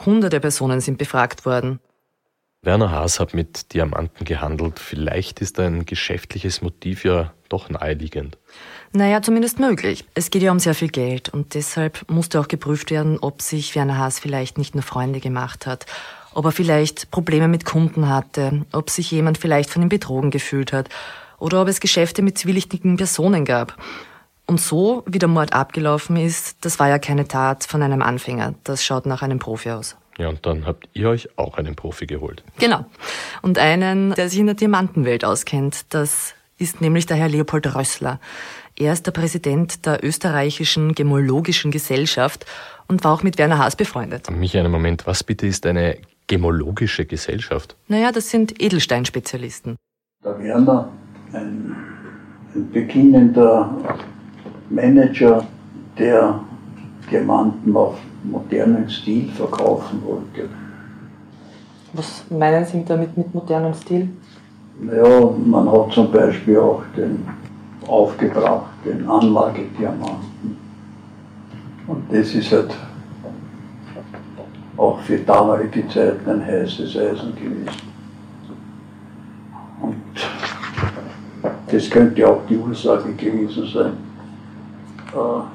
Hunderte 0.07 0.39
Personen 0.39 0.81
sind 0.81 0.97
befragt 0.97 1.45
worden. 1.45 1.81
Werner 2.65 2.91
Haas 2.91 3.21
hat 3.21 3.35
mit 3.35 3.73
Diamanten 3.75 4.25
gehandelt. 4.25 4.79
Vielleicht 4.79 5.41
ist 5.41 5.59
ein 5.61 5.85
geschäftliches 5.87 6.63
Motiv 6.63 7.05
ja 7.05 7.33
doch 7.49 7.69
naheliegend. 7.69 8.39
Naja, 8.93 9.23
zumindest 9.23 9.61
möglich. 9.61 10.05
Es 10.15 10.31
geht 10.31 10.43
ja 10.43 10.53
um 10.53 10.59
sehr 10.59 10.75
viel 10.75 10.89
Geld 10.89 11.29
und 11.29 11.55
deshalb 11.55 12.09
musste 12.11 12.41
auch 12.41 12.49
geprüft 12.49 12.91
werden, 12.91 13.19
ob 13.21 13.43
sich 13.43 13.75
Werner 13.75 13.99
Haas 13.99 14.19
vielleicht 14.19 14.57
nicht 14.57 14.75
nur 14.75 14.83
Freunde 14.83 15.21
gemacht 15.21 15.67
hat, 15.67 15.87
ob 16.33 16.45
er 16.47 16.53
vielleicht 16.53 17.11
Probleme 17.11 17.49
mit 17.49 17.65
Kunden 17.65 18.09
hatte, 18.09 18.65
ob 18.73 18.91
sich 18.91 19.11
jemand 19.11 19.39
vielleicht 19.39 19.71
von 19.71 19.83
ihm 19.83 19.89
betrogen 19.89 20.31
gefühlt 20.31 20.73
hat 20.73 20.89
oder 21.39 21.61
ob 21.63 21.69
es 21.69 21.81
Geschäfte 21.81 22.23
mit 22.23 22.39
zwielichtigen 22.39 22.97
Personen 22.97 23.45
gab. 23.45 23.77
Und 24.47 24.61
so, 24.61 25.03
wie 25.07 25.19
der 25.19 25.29
Mord 25.29 25.55
abgelaufen 25.55 26.17
ist, 26.17 26.65
das 26.65 26.79
war 26.79 26.89
ja 26.89 26.99
keine 26.99 27.27
Tat 27.27 27.65
von 27.65 27.83
einem 27.83 28.03
Anfänger. 28.03 28.55
Das 28.63 28.85
schaut 28.85 29.07
nach 29.07 29.23
einem 29.23 29.39
Profi 29.39 29.71
aus. 29.71 29.97
Ja, 30.19 30.29
und 30.29 30.47
dann 30.47 30.67
habt 30.67 30.89
ihr 30.93 31.09
euch 31.09 31.29
auch 31.37 31.59
einen 31.59 31.75
Profi 31.75 32.07
geholt. 32.07 32.45
Genau. 32.59 32.85
Und 33.43 33.59
einen, 33.59 34.15
der 34.15 34.29
sich 34.29 34.39
in 34.39 34.47
der 34.47 34.55
Diamantenwelt 34.55 35.25
auskennt. 35.25 35.87
Das 35.93 36.35
ist 36.59 36.81
nämlich 36.81 37.07
der 37.07 37.17
Herr 37.17 37.29
Leopold 37.29 37.75
Rössler. 37.75 38.21
Er 38.77 38.93
ist 38.93 39.07
der 39.07 39.13
Präsident 39.13 39.87
der 39.87 40.05
österreichischen 40.05 40.95
Gemologischen 40.95 41.71
Gesellschaft 41.71 42.47
und 42.89 43.05
war 43.05 43.13
auch 43.13 43.23
mit 43.23 43.39
Werner 43.39 43.59
Haas 43.59 43.77
befreundet. 43.77 44.31
Mich 44.31 44.57
einen 44.57 44.71
Moment, 44.71 45.07
was 45.07 45.25
bitte 45.25 45.47
ist 45.47 45.67
eine 45.67 45.99
Gemologische 46.27 47.05
Gesellschaft? 47.05 47.77
Naja, 47.89 48.11
das 48.11 48.31
sind 48.31 48.61
Edelsteinspezialisten. 48.63 49.77
Der 50.25 50.39
Werner, 50.39 50.89
ein, 51.33 51.77
ein 52.55 52.71
beginnender 52.71 53.99
Manager, 54.71 55.47
der 55.99 56.41
Diamanten 57.11 57.77
auf 57.77 57.99
modernen 58.25 58.89
Stil 58.89 59.29
verkaufen 59.31 60.03
wollte. 60.05 60.49
Was 61.93 62.25
meinen 62.31 62.65
Sie 62.65 62.85
damit 62.85 63.17
mit 63.17 63.33
modernem 63.35 63.75
Stil? 63.75 64.09
Ja, 64.83 65.31
man 65.47 65.71
hat 65.71 65.93
zum 65.93 66.11
Beispiel 66.11 66.59
auch 66.59 66.83
den 66.97 67.25
aufgebracht, 67.87 68.71
den 68.85 69.09
Anlagediamanten. 69.09 70.57
Und 71.87 72.05
das 72.11 72.35
ist 72.35 72.51
halt 72.51 72.75
auch 74.77 74.99
für 75.01 75.19
damalige 75.19 75.87
Zeiten 75.89 76.29
ein 76.29 76.45
heißes 76.45 76.97
Eisen 76.97 77.35
gewesen. 77.37 77.95
Und 79.81 79.95
das 81.71 81.91
könnte 81.91 82.27
auch 82.27 82.41
die 82.49 82.57
Ursache 82.57 83.13
gewesen 83.13 83.67
sein, 83.73 83.93
äh, 85.13 85.54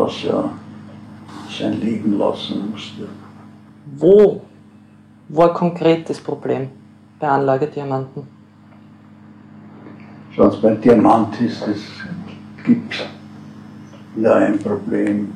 dass 0.00 0.24
er 0.24 0.50
sein 1.50 1.80
Leben 1.80 2.18
lassen 2.18 2.70
musste. 2.70 3.08
Wo 3.96 4.42
war 5.28 5.52
konkret 5.52 6.08
das 6.08 6.20
Problem 6.20 6.68
bei 7.18 7.28
Anlagediamanten? 7.28 8.26
Schauen 10.34 10.52
Sie, 10.52 10.58
bei 10.62 10.74
Diamant 10.76 11.40
ist 11.40 11.66
es, 11.66 11.82
gibt 12.64 12.94
ja 14.16 14.34
ein 14.34 14.58
Problem 14.58 15.32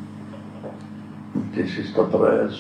und 1.35 1.57
das 1.57 1.71
ist 1.77 1.97
der 1.97 2.05
Preis. 2.05 2.55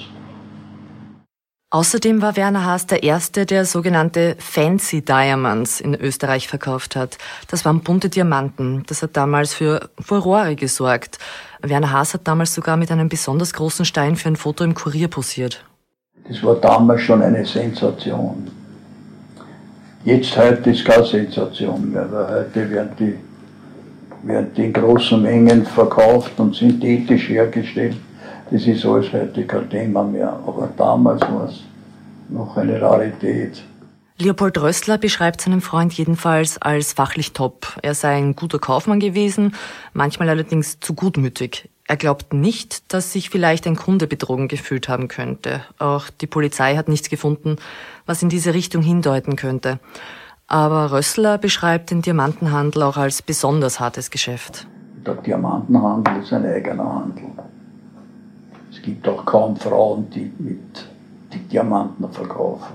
Außerdem 1.75 2.23
war 2.23 2.37
Werner 2.37 2.65
Haas 2.65 2.87
der 2.87 3.03
Erste, 3.03 3.47
der 3.47 3.65
sogenannte 3.65 4.37
Fancy 4.39 5.05
Diamonds 5.05 5.81
in 5.81 5.97
Österreich 5.97 6.47
verkauft 6.47 6.95
hat. 6.95 7.19
Das 7.49 7.65
waren 7.65 7.81
bunte 7.81 8.09
Diamanten. 8.09 8.85
Das 8.87 9.03
hat 9.03 9.17
damals 9.17 9.55
für 9.55 9.91
Furore 9.99 10.55
gesorgt. 10.55 11.19
Werner 11.63 11.91
Haas 11.91 12.15
hat 12.15 12.29
damals 12.29 12.55
sogar 12.55 12.77
mit 12.77 12.93
einem 12.93 13.09
besonders 13.09 13.53
großen 13.53 13.85
Stein 13.85 14.15
für 14.15 14.29
ein 14.29 14.37
Foto 14.37 14.63
im 14.63 14.77
Kurier 14.77 15.09
posiert. 15.09 15.65
Das 16.29 16.41
war 16.45 16.55
damals 16.55 17.03
schon 17.03 17.21
eine 17.23 17.45
Sensation. 17.45 18.49
Jetzt 20.05 20.37
heute 20.39 20.71
ist 20.71 20.85
keine 20.85 21.05
Sensation 21.05 21.91
mehr, 21.91 22.07
weil 22.09 22.29
heute 22.29 22.71
werden 22.71 22.93
die, 23.01 23.19
werden 24.23 24.53
die 24.57 24.67
in 24.67 24.73
großen 24.73 25.21
Mengen 25.21 25.67
verkauft 25.67 26.39
und 26.39 26.55
synthetisch 26.55 27.31
hergestellt. 27.31 27.97
Das 28.55 28.69
ist 28.69 28.87
alles 28.87 29.13
heute 29.13 29.45
kein 29.47 29.69
Thema 29.69 30.05
mehr. 30.05 30.29
Aber 30.47 30.69
damals 30.77 31.21
war 31.23 31.49
es 31.49 31.65
noch 32.29 32.57
eine 32.57 32.81
Rarität. 32.81 33.65
Leopold 34.17 34.57
Rössler 34.59 34.97
beschreibt 34.97 35.41
seinen 35.41 35.61
Freund 35.61 35.93
jedenfalls 35.93 36.63
als 36.63 36.93
fachlich 36.93 37.33
top. 37.33 37.67
Er 37.83 37.95
sei 37.95 38.15
ein 38.15 38.37
guter 38.37 38.61
Kaufmann 38.61 39.01
gewesen, 39.01 39.57
manchmal 39.93 40.29
allerdings 40.29 40.79
zu 40.79 40.95
gutmütig. 40.95 41.69
Er 41.89 41.97
glaubt 41.97 42.33
nicht, 42.33 42.95
dass 42.95 43.13
sich 43.13 43.29
vielleicht 43.29 43.67
ein 43.67 43.75
Kunde 43.75 44.07
betrogen 44.07 44.47
gefühlt 44.47 44.89
haben 44.89 45.09
könnte. 45.09 45.63
Auch 45.81 46.09
die 46.09 46.29
Polizei 46.29 46.77
hat 46.77 46.89
nichts 46.89 47.11
gefunden, 47.11 47.57
was 48.07 48.23
in 48.23 48.29
diese 48.29 48.55
Richtung 48.55 48.83
hindeuten 48.83 49.35
könnte. 49.35 49.81
Aber 50.47 50.93
Rössler 50.93 51.39
beschreibt 51.39 51.91
den 51.91 52.03
Diamantenhandel 52.03 52.85
auch 52.85 52.99
als 52.99 53.21
besonders 53.21 53.81
hartes 53.81 54.13
Geschäft. 54.13 54.69
Der 55.05 55.15
Diamantenhandel 55.17 56.23
ist 56.23 56.33
ein 56.33 56.47
eigener 56.47 56.85
Handel. 56.85 57.25
Es 58.85 58.89
gibt 58.89 59.09
auch 59.09 59.25
kaum 59.25 59.57
Frauen, 59.57 60.11
die 60.11 60.31
mit 60.39 60.85
die 61.33 61.39
Diamanten 61.39 62.07
verkaufen. 62.13 62.75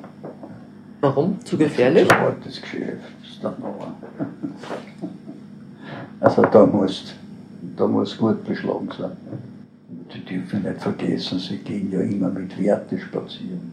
Warum? 1.01 1.39
Zu 1.45 1.55
gefährlich? 1.55 2.07
Das 2.07 2.17
ist 2.17 2.19
ein 2.19 2.25
hartes 2.25 2.61
Geschäft. 2.61 3.03
Ist 3.23 3.43
dann 3.43 3.53
noch. 3.59 3.87
Also 6.19 6.41
da 6.41 6.65
muss, 6.65 7.13
da 7.77 7.87
muss 7.87 8.17
gut 8.17 8.43
beschlagen 8.43 8.89
sein. 8.97 9.11
Die 10.13 10.25
dürfen 10.25 10.63
nicht 10.63 10.81
vergessen, 10.81 11.37
sie 11.37 11.57
gehen 11.57 11.91
ja 11.91 12.01
immer 12.01 12.29
mit 12.29 12.59
Werte 12.59 12.99
spazieren. 12.99 13.71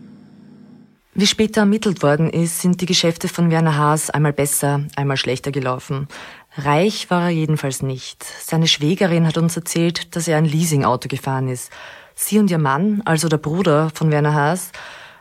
Wie 1.15 1.27
später 1.27 1.63
ermittelt 1.63 2.03
worden 2.03 2.29
ist, 2.29 2.61
sind 2.61 2.83
die 2.83 2.87
Geschäfte 2.87 3.29
von 3.29 3.51
Werner 3.51 3.79
Haas 3.79 4.11
einmal 4.11 4.35
besser, 4.35 4.83
einmal 4.95 5.17
schlechter 5.17 5.51
gelaufen. 5.51 6.07
Reich 6.57 7.11
war 7.11 7.23
er 7.23 7.31
jedenfalls 7.31 7.83
nicht. 7.83 8.23
Seine 8.23 8.69
Schwägerin 8.69 9.27
hat 9.27 9.39
uns 9.39 9.57
erzählt, 9.57 10.15
dass 10.15 10.29
er 10.29 10.37
ein 10.37 10.45
Leasingauto 10.45 11.09
gefahren 11.09 11.49
ist. 11.49 11.73
Sie 12.19 12.39
und 12.39 12.51
ihr 12.51 12.59
Mann, 12.59 13.03
also 13.05 13.29
der 13.29 13.37
Bruder 13.37 13.91
von 13.93 14.11
Werner 14.11 14.33
Haas, 14.33 14.73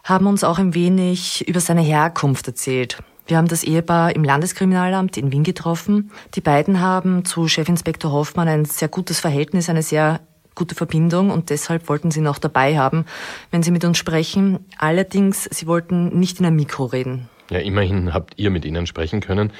haben 0.06 0.28
uns 0.28 0.46
auch 0.46 0.60
ein 0.60 0.74
wenig 0.74 1.46
über 1.46 1.60
seine 1.60 1.82
Herkunft 1.82 2.48
erzählt. 2.48 3.04
Wir 3.28 3.36
haben 3.36 3.50
das 3.50 3.66
Ehepaar 3.66 4.16
im 4.16 4.24
Landeskriminalamt 4.24 5.18
in 5.18 5.30
Wien 5.32 5.44
getroffen. 5.44 6.12
Die 6.36 6.42
beiden 6.42 6.80
haben 6.80 7.26
zu 7.26 7.48
Chefinspektor 7.48 8.14
Hoffmann 8.14 8.48
ein 8.48 8.64
sehr 8.64 8.88
gutes 8.88 9.20
Verhältnis, 9.20 9.70
eine 9.70 9.82
sehr 9.82 10.22
gute 10.56 10.74
Verbindung 10.74 11.32
und 11.32 11.50
deshalb 11.50 11.90
wollten 11.90 12.12
sie 12.12 12.22
ihn 12.22 12.28
auch 12.28 12.40
dabei 12.40 12.78
haben, 12.78 13.06
wenn 13.52 13.62
sie 13.62 13.72
mit 13.72 13.84
uns 13.84 13.98
sprechen. 13.98 14.60
Allerdings, 14.78 15.44
sie 15.52 15.68
wollten 15.68 16.18
nicht 16.18 16.40
in 16.40 16.46
ein 16.46 16.56
Mikro 16.56 16.86
reden. 16.86 17.28
Ja, 17.52 17.60
immerhin 17.60 18.14
habt 18.14 18.36
ihr 18.38 18.52
mit 18.52 18.64
ihnen 18.64 18.88
sprechen 18.88 19.20
können 19.20 19.52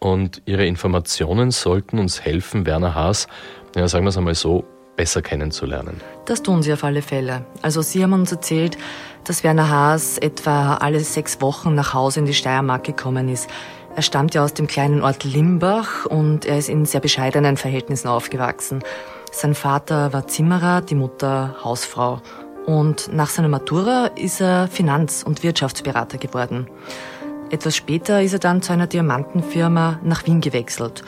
und 0.00 0.42
ihre 0.44 0.66
Informationen 0.66 1.52
sollten 1.52 2.00
uns 2.00 2.20
helfen, 2.20 2.66
Werner 2.66 2.96
Haas, 2.96 3.28
ja, 3.76 3.86
sagen 3.86 4.04
wir 4.04 4.08
es 4.08 4.16
einmal 4.16 4.34
so, 4.34 4.64
besser 5.00 5.22
kennenzulernen. 5.22 5.98
Das 6.26 6.42
tun 6.42 6.62
sie 6.62 6.74
auf 6.74 6.84
alle 6.84 7.00
Fälle. 7.00 7.46
Also 7.62 7.80
sie 7.80 8.02
haben 8.02 8.12
uns 8.12 8.32
erzählt, 8.32 8.76
dass 9.24 9.42
Werner 9.44 9.70
Haas 9.70 10.18
etwa 10.18 10.74
alle 10.74 11.00
sechs 11.00 11.40
Wochen 11.40 11.74
nach 11.74 11.94
Hause 11.94 12.20
in 12.20 12.26
die 12.26 12.34
Steiermark 12.34 12.84
gekommen 12.84 13.30
ist. 13.30 13.48
Er 13.96 14.02
stammt 14.02 14.34
ja 14.34 14.44
aus 14.44 14.52
dem 14.52 14.66
kleinen 14.66 15.02
Ort 15.02 15.24
Limbach 15.24 16.04
und 16.04 16.44
er 16.44 16.58
ist 16.58 16.68
in 16.68 16.84
sehr 16.84 17.00
bescheidenen 17.00 17.56
Verhältnissen 17.56 18.08
aufgewachsen. 18.08 18.80
Sein 19.32 19.54
Vater 19.54 20.12
war 20.12 20.26
Zimmerer, 20.26 20.82
die 20.82 20.96
Mutter 20.96 21.56
Hausfrau. 21.64 22.20
Und 22.66 23.10
nach 23.10 23.30
seiner 23.30 23.48
Matura 23.48 24.10
ist 24.16 24.42
er 24.42 24.68
Finanz- 24.68 25.22
und 25.22 25.42
Wirtschaftsberater 25.42 26.18
geworden. 26.18 26.68
Etwas 27.48 27.74
später 27.74 28.20
ist 28.20 28.34
er 28.34 28.38
dann 28.38 28.60
zu 28.60 28.74
einer 28.74 28.86
Diamantenfirma 28.86 29.98
nach 30.04 30.26
Wien 30.26 30.42
gewechselt. 30.42 31.02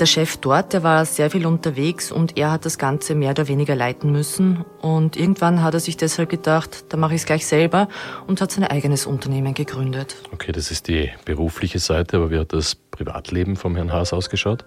Der 0.00 0.06
Chef 0.06 0.38
dort, 0.38 0.72
der 0.72 0.82
war 0.82 1.04
sehr 1.04 1.30
viel 1.30 1.46
unterwegs 1.46 2.10
und 2.10 2.36
er 2.36 2.50
hat 2.50 2.64
das 2.64 2.78
Ganze 2.78 3.14
mehr 3.14 3.30
oder 3.30 3.46
weniger 3.46 3.76
leiten 3.76 4.10
müssen. 4.10 4.64
Und 4.80 5.16
irgendwann 5.16 5.62
hat 5.62 5.74
er 5.74 5.78
sich 5.78 5.96
deshalb 5.96 6.30
gedacht, 6.30 6.86
da 6.88 6.96
mache 6.96 7.14
ich 7.14 7.20
es 7.20 7.26
gleich 7.26 7.46
selber 7.46 7.86
und 8.26 8.40
hat 8.40 8.50
sein 8.50 8.64
eigenes 8.64 9.06
Unternehmen 9.06 9.54
gegründet. 9.54 10.16
Okay, 10.32 10.50
das 10.50 10.72
ist 10.72 10.88
die 10.88 11.12
berufliche 11.24 11.78
Seite, 11.78 12.16
aber 12.16 12.32
wie 12.32 12.38
hat 12.40 12.52
das 12.52 12.74
Privatleben 12.74 13.54
vom 13.54 13.76
Herrn 13.76 13.92
Haas 13.92 14.12
ausgeschaut? 14.12 14.64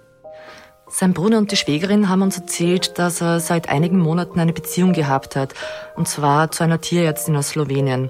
Sein 0.90 1.14
Bruder 1.14 1.38
und 1.38 1.52
die 1.52 1.58
Schwägerin 1.58 2.08
haben 2.08 2.22
uns 2.22 2.38
erzählt, 2.38 2.98
dass 2.98 3.20
er 3.20 3.42
seit 3.42 3.68
einigen 3.68 4.00
Monaten 4.00 4.40
eine 4.40 4.54
Beziehung 4.54 4.94
gehabt 4.94 5.36
hat, 5.36 5.54
und 5.98 6.08
zwar 6.08 6.52
zu 6.52 6.64
einer 6.64 6.80
Tierärztin 6.80 7.36
aus 7.36 7.50
Slowenien. 7.50 8.10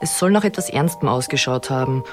Es 0.00 0.18
soll 0.18 0.30
nach 0.30 0.44
etwas 0.44 0.70
Ernstem 0.70 1.10
ausgeschaut 1.10 1.68
haben. 1.68 2.04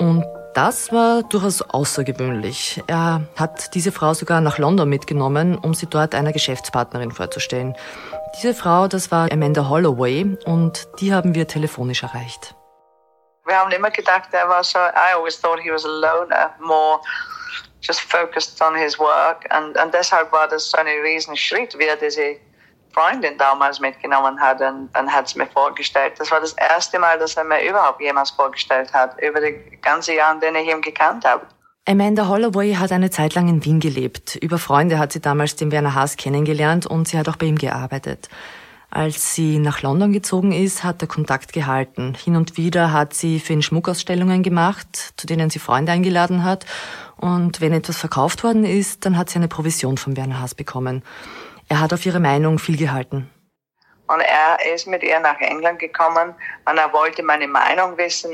Und 0.00 0.24
das 0.54 0.92
war 0.92 1.22
durchaus 1.22 1.62
außergewöhnlich. 1.62 2.82
Er 2.86 3.22
hat 3.36 3.74
diese 3.74 3.92
Frau 3.92 4.14
sogar 4.14 4.40
nach 4.40 4.58
London 4.58 4.88
mitgenommen, 4.88 5.58
um 5.58 5.74
sie 5.74 5.86
dort 5.86 6.14
einer 6.14 6.32
Geschäftspartnerin 6.32 7.12
vorzustellen. 7.12 7.76
Diese 8.36 8.54
Frau, 8.54 8.88
das 8.88 9.10
war 9.10 9.30
Amanda 9.30 9.68
Holloway 9.68 10.36
und 10.44 10.88
die 11.00 11.12
haben 11.12 11.34
wir 11.34 11.46
telefonisch 11.46 12.02
erreicht. 12.02 12.54
Wir 13.46 13.58
haben 13.58 13.72
immer 13.72 13.90
gedacht, 13.90 14.28
er 14.32 14.48
war 14.48 14.62
so, 14.62 14.78
I 14.78 15.14
always 15.16 15.40
thought 15.40 15.60
he 15.60 15.70
was 15.70 15.84
a 15.84 15.88
loner, 15.88 16.54
more 16.60 17.00
just 17.80 18.00
focused 18.00 18.60
on 18.62 18.74
his 18.74 18.98
work. 18.98 19.48
Und, 19.56 19.76
und 19.76 19.94
deshalb 19.94 20.30
war 20.32 20.48
das 20.48 20.70
so 20.70 20.78
ein 20.78 20.86
Riesenschritt, 20.86 21.78
wie 21.78 21.84
er 21.84 21.96
diese 21.96 22.36
Freundin 22.92 23.38
damals 23.38 23.80
mitgenommen 23.80 24.40
hat 24.40 24.60
und, 24.60 24.88
und 24.98 25.12
hat 25.12 25.26
es 25.26 25.34
mir 25.34 25.46
vorgestellt. 25.46 26.14
Das 26.18 26.30
war 26.30 26.40
das 26.40 26.52
erste 26.54 26.98
Mal, 26.98 27.18
dass 27.18 27.36
er 27.36 27.44
mir 27.44 27.62
überhaupt 27.68 28.00
jemals 28.00 28.30
vorgestellt 28.30 28.92
hat, 28.92 29.20
über 29.20 29.40
die 29.40 29.54
ganzen 29.82 30.16
Jahre, 30.16 30.34
in 30.34 30.40
denen 30.40 30.56
ich 30.56 30.70
ihn 30.70 30.80
gekannt 30.80 31.24
habe. 31.24 31.46
Amanda 31.86 32.28
Holloway 32.28 32.74
hat 32.74 32.92
eine 32.92 33.10
Zeit 33.10 33.34
lang 33.34 33.48
in 33.48 33.64
Wien 33.64 33.80
gelebt. 33.80 34.36
Über 34.36 34.58
Freunde 34.58 34.98
hat 34.98 35.12
sie 35.12 35.20
damals 35.20 35.56
den 35.56 35.72
Werner 35.72 35.94
Haas 35.94 36.16
kennengelernt 36.16 36.86
und 36.86 37.08
sie 37.08 37.18
hat 37.18 37.28
auch 37.28 37.36
bei 37.36 37.46
ihm 37.46 37.56
gearbeitet. 37.56 38.28
Als 38.90 39.36
sie 39.36 39.60
nach 39.60 39.82
London 39.82 40.12
gezogen 40.12 40.50
ist, 40.50 40.82
hat 40.82 41.00
er 41.00 41.06
Kontakt 41.06 41.52
gehalten. 41.52 42.14
Hin 42.14 42.34
und 42.34 42.56
wieder 42.56 42.92
hat 42.92 43.14
sie 43.14 43.38
für 43.38 43.52
ihn 43.52 43.62
Schmuckausstellungen 43.62 44.42
gemacht, 44.42 45.14
zu 45.16 45.28
denen 45.28 45.48
sie 45.48 45.60
Freunde 45.60 45.92
eingeladen 45.92 46.42
hat. 46.42 46.66
Und 47.16 47.60
wenn 47.60 47.72
etwas 47.72 47.98
verkauft 47.98 48.42
worden 48.42 48.64
ist, 48.64 49.06
dann 49.06 49.16
hat 49.16 49.30
sie 49.30 49.36
eine 49.36 49.46
Provision 49.46 49.96
von 49.96 50.16
Werner 50.16 50.40
Haas 50.40 50.56
bekommen. 50.56 51.02
Er 51.70 51.80
hat 51.80 51.94
auf 51.94 52.04
ihre 52.04 52.20
Meinung 52.20 52.58
viel 52.58 52.76
gehalten. 52.76 53.30
Und 54.08 54.20
er 54.20 54.74
ist 54.74 54.86
mit 54.86 55.02
ihr 55.02 55.20
nach 55.20 55.40
England 55.40 55.78
gekommen 55.78 56.34
und 56.68 56.76
er 56.76 56.92
wollte 56.92 57.22
meine 57.22 57.46
Meinung 57.46 57.96
wissen. 57.96 58.32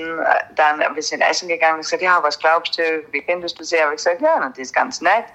Dann 0.56 0.80
wir 0.80 1.02
sind 1.02 1.20
essen 1.20 1.46
gegangen 1.46 1.76
und 1.76 1.82
gesagt, 1.82 2.02
ja, 2.02 2.20
was 2.22 2.38
glaubst 2.38 2.78
du, 2.78 2.82
wie 3.12 3.22
findest 3.22 3.60
du 3.60 3.62
sie? 3.62 3.76
Habe 3.76 3.92
ich 3.92 3.98
gesagt, 3.98 4.20
ja, 4.22 4.52
die 4.56 4.62
ist 4.62 4.74
ganz 4.74 5.00
nett. 5.00 5.26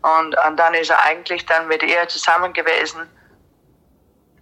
Und, 0.00 0.34
und 0.46 0.56
dann 0.56 0.72
ist 0.74 0.90
er 0.90 1.04
eigentlich 1.04 1.44
dann 1.44 1.68
mit 1.68 1.82
ihr 1.82 2.08
zusammen 2.08 2.54
gewesen 2.54 3.00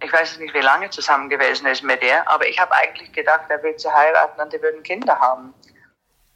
ich 0.03 0.13
weiß 0.13 0.39
nicht, 0.39 0.53
wie 0.53 0.59
lange 0.59 0.89
zusammen 0.89 1.29
gewesen 1.29 1.67
ist 1.67 1.83
mit 1.83 2.03
ihr, 2.03 2.27
aber 2.27 2.47
ich 2.47 2.59
habe 2.59 2.71
eigentlich 2.73 3.11
gedacht, 3.11 3.41
er 3.49 3.61
will 3.63 3.77
sie 3.77 3.89
heiraten 3.89 4.41
und 4.41 4.53
die 4.53 4.61
würden 4.61 4.83
Kinder 4.83 5.19
haben. 5.19 5.53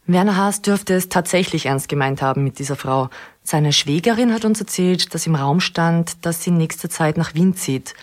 Werner 0.05 0.35
Haas 0.35 0.61
dürfte 0.61 0.95
es 0.95 1.07
tatsächlich 1.07 1.65
ernst 1.65 1.87
gemeint 1.87 2.21
haben 2.21 2.43
mit 2.43 2.59
dieser 2.59 2.75
Frau. 2.75 3.09
Seine 3.43 3.73
Schwägerin 3.73 4.33
hat 4.33 4.45
uns 4.45 4.59
erzählt, 4.59 5.13
dass 5.13 5.27
im 5.27 5.35
Raum 5.35 5.59
stand, 5.59 6.25
dass 6.25 6.43
sie 6.43 6.49
in 6.49 6.57
nächster 6.57 6.89
Zeit 6.89 7.17
nach 7.17 7.33
Wien 7.33 7.55
zieht. 7.55 7.93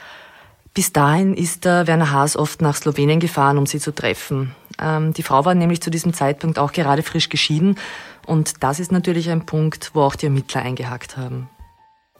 Bis 0.74 0.92
dahin 0.92 1.34
ist 1.34 1.64
der 1.64 1.86
Werner 1.86 2.12
Haas 2.12 2.36
oft 2.36 2.62
nach 2.62 2.76
Slowenien 2.76 3.20
gefahren, 3.20 3.58
um 3.58 3.66
sie 3.66 3.80
zu 3.80 3.92
treffen. 3.92 4.54
Ähm, 4.80 5.12
die 5.12 5.22
Frau 5.22 5.44
war 5.44 5.54
nämlich 5.54 5.80
zu 5.80 5.90
diesem 5.90 6.12
Zeitpunkt 6.12 6.58
auch 6.58 6.72
gerade 6.72 7.02
frisch 7.02 7.28
geschieden 7.28 7.76
und 8.26 8.62
das 8.62 8.78
ist 8.78 8.92
natürlich 8.92 9.30
ein 9.30 9.46
Punkt, 9.46 9.90
wo 9.94 10.02
auch 10.02 10.14
die 10.14 10.26
Ermittler 10.26 10.62
eingehakt 10.62 11.16
haben. 11.16 11.48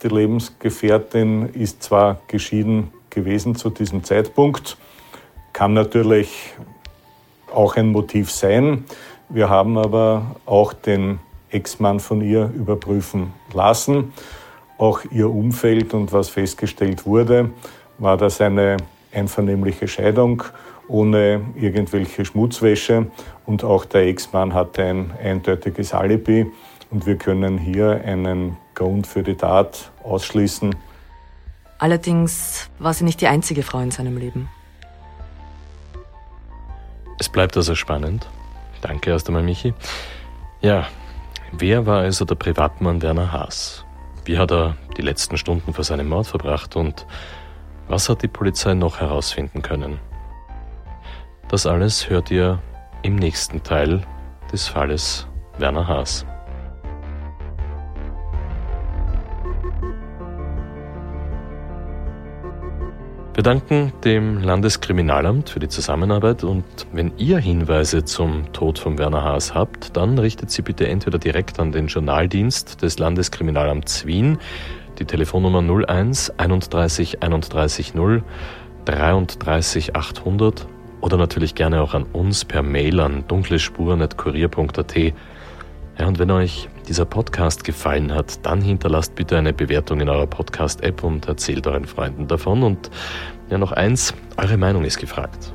Die 0.03 0.09
Lebensgefährtin 0.09 1.51
ist 1.51 1.83
zwar 1.83 2.21
geschieden 2.27 2.91
gewesen 3.11 3.55
zu 3.55 3.71
diesem 3.71 4.03
Zeitpunkt. 4.03 4.79
Kann 5.53 5.75
natürlich 5.75 6.55
auch 7.53 7.77
ein 7.77 7.89
Motiv 7.89 8.31
sein. 8.31 8.85
Wir 9.29 9.49
haben 9.49 9.77
aber 9.77 10.37
auch 10.47 10.73
den 10.73 11.21
Ex-Mann 11.51 12.01
von 12.01 12.21
ihr 12.21 12.51
überprüfen 12.55 13.33
lassen. 13.53 14.13
Auch 14.79 15.01
ihr 15.11 15.29
Umfeld 15.29 15.95
und 15.95 16.13
was 16.13 16.31
festgestellt 16.31 17.07
wurde, 17.07 17.51
war 17.99 18.17
das 18.17 18.41
eine 18.41 18.79
einvernehmliche 19.13 19.89
Scheidung 19.89 20.43
ohne 20.91 21.41
irgendwelche 21.55 22.25
Schmutzwäsche 22.25 23.07
und 23.47 23.63
auch 23.63 23.85
der 23.85 24.07
Ex-Mann 24.09 24.53
hatte 24.53 24.83
ein 24.83 25.13
eindeutiges 25.23 25.95
Alibi 25.95 26.51
und 26.91 27.07
wir 27.07 27.17
können 27.17 27.59
hier 27.59 28.03
einen 28.05 28.57
Grund 28.75 29.07
für 29.07 29.23
die 29.23 29.37
Tat 29.37 29.91
ausschließen. 30.03 30.75
Allerdings 31.79 32.69
war 32.79 32.93
sie 32.93 33.05
nicht 33.05 33.21
die 33.21 33.29
einzige 33.29 33.63
Frau 33.63 33.79
in 33.81 33.91
seinem 33.91 34.17
Leben. 34.17 34.49
Es 37.19 37.29
bleibt 37.29 37.57
also 37.57 37.75
spannend. 37.75 38.27
Danke 38.81 39.11
erst 39.11 39.29
einmal, 39.29 39.43
Michi. 39.43 39.73
Ja, 40.61 40.89
wer 41.53 41.87
war 41.87 42.01
also 42.01 42.25
der 42.25 42.35
Privatmann 42.35 43.03
Werner 43.03 43.33
Haas? 43.33 43.85
Wie 44.25 44.39
hat 44.39 44.51
er 44.51 44.77
die 44.97 45.03
letzten 45.03 45.37
Stunden 45.37 45.73
vor 45.73 45.85
seinem 45.85 46.09
Mord 46.09 46.27
verbracht 46.27 46.77
und 46.77 47.07
was 47.89 48.09
hat 48.09 48.23
die 48.23 48.29
Polizei 48.29 48.75
noch 48.75 49.01
herausfinden 49.01 49.63
können? 49.63 49.99
Das 51.49 51.67
alles 51.67 52.09
hört 52.09 52.31
ihr 52.31 52.61
im 53.03 53.17
nächsten 53.17 53.63
Teil 53.63 54.03
des 54.53 54.69
Falles 54.69 55.27
Werner 55.59 55.89
Haas. 55.89 56.25
Wir 63.41 63.45
danken 63.45 63.95
dem 64.05 64.43
Landeskriminalamt 64.43 65.49
für 65.49 65.61
die 65.61 65.69
Zusammenarbeit 65.69 66.45
und 66.45 66.63
wenn 66.93 67.13
ihr 67.17 67.39
Hinweise 67.39 68.05
zum 68.05 68.53
Tod 68.53 68.79
von 68.79 68.99
Werner 68.99 69.25
Haas 69.25 69.55
habt, 69.55 69.97
dann 69.97 70.19
richtet 70.19 70.51
sie 70.51 70.61
bitte 70.61 70.87
entweder 70.87 71.17
direkt 71.17 71.59
an 71.59 71.73
den 71.73 71.87
Journaldienst 71.87 72.83
des 72.83 72.99
Landeskriminalamts 72.99 74.05
Wien, 74.05 74.37
die 74.99 75.07
Telefonnummer 75.07 75.63
01 75.89 76.39
31 76.39 77.23
31 77.23 77.95
0 77.95 78.23
33 78.85 79.97
800 79.97 80.67
oder 81.01 81.17
natürlich 81.17 81.55
gerne 81.55 81.81
auch 81.81 81.95
an 81.95 82.05
uns 82.13 82.45
per 82.45 82.63
Mail 82.63 83.01
an 83.01 83.25
dunklespuren.kurier.at. 83.27 84.97
Ja, 84.99 86.07
und 86.07 86.19
wenn 86.19 86.31
euch 86.31 86.69
dieser 86.91 87.05
Podcast 87.05 87.63
gefallen 87.63 88.13
hat, 88.13 88.45
dann 88.45 88.61
hinterlasst 88.61 89.15
bitte 89.15 89.39
eine 89.39 89.53
Bewertung 89.53 90.01
in 90.01 90.09
eurer 90.09 90.27
Podcast-App 90.27 91.05
und 91.05 91.29
erzählt 91.29 91.69
euren 91.69 91.85
Freunden 91.85 92.27
davon. 92.27 92.65
Und 92.65 92.91
ja, 93.49 93.59
noch 93.59 93.71
eins, 93.71 94.13
eure 94.37 94.57
Meinung 94.57 94.85
ist 94.85 94.99
gefragt. 94.99 95.55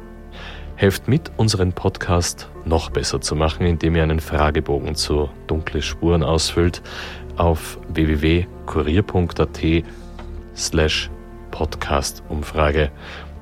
Helft 0.77 1.09
mit, 1.09 1.33
unseren 1.35 1.73
Podcast 1.73 2.49
noch 2.63 2.89
besser 2.89 3.19
zu 3.19 3.35
machen, 3.35 3.65
indem 3.65 3.97
ihr 3.97 4.03
einen 4.03 4.21
Fragebogen 4.21 4.95
zu 4.95 5.29
dunkle 5.47 5.81
Spuren 5.81 6.23
ausfüllt 6.23 6.81
auf 7.35 7.79
www.kurier.at 7.89 9.83
slash 10.55 11.11
Podcast-Umfrage. 11.51 12.91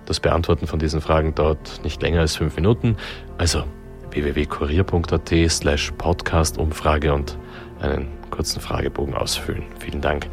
Das 0.07 0.19
Beantworten 0.19 0.65
von 0.65 0.79
diesen 0.79 0.99
Fragen 0.99 1.35
dauert 1.35 1.81
nicht 1.83 2.01
länger 2.01 2.21
als 2.21 2.35
fünf 2.37 2.55
Minuten. 2.55 2.97
Also 3.37 3.65
www.kurier.at 4.09 5.31
slash 5.51 5.91
Podcast-Umfrage 5.91 7.13
und 7.13 7.37
einen 7.83 8.07
kurzen 8.31 8.61
Fragebogen 8.61 9.13
ausfüllen. 9.13 9.63
Vielen 9.79 10.01
Dank. 10.01 10.27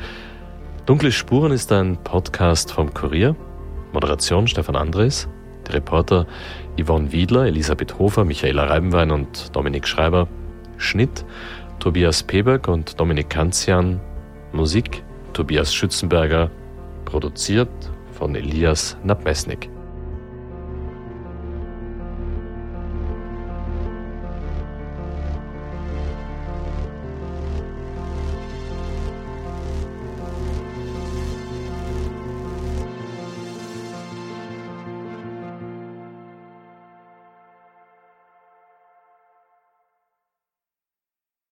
Dunkle 0.87 1.13
Spuren 1.13 1.53
ist 1.53 1.71
ein 1.73 1.97
Podcast 2.03 2.73
vom 2.73 2.93
Kurier. 2.95 3.37
Moderation 3.93 4.47
Stefan 4.47 4.77
Andres. 4.77 5.29
Die 5.69 5.73
Reporter 5.73 6.27
Yvonne 6.81 7.13
Wiedler, 7.13 7.47
Elisabeth 7.47 7.99
Hofer, 7.99 8.25
Michaela 8.25 8.65
Reibenwein 8.65 9.11
und 9.11 9.55
Dominik 9.55 9.87
Schreiber. 9.87 10.29
Schnitt 10.79 11.25
Tobias 11.79 12.23
Peberg 12.23 12.69
und 12.69 12.99
Dominik 12.99 13.31
Kanzian. 13.31 14.01
Musik 14.53 15.03
Tobias 15.33 15.75
Schützenberger. 15.75 16.51
Produziert 17.05 17.69
von 18.13 18.35
Elias 18.35 18.97
Nabmesnik. 19.05 19.69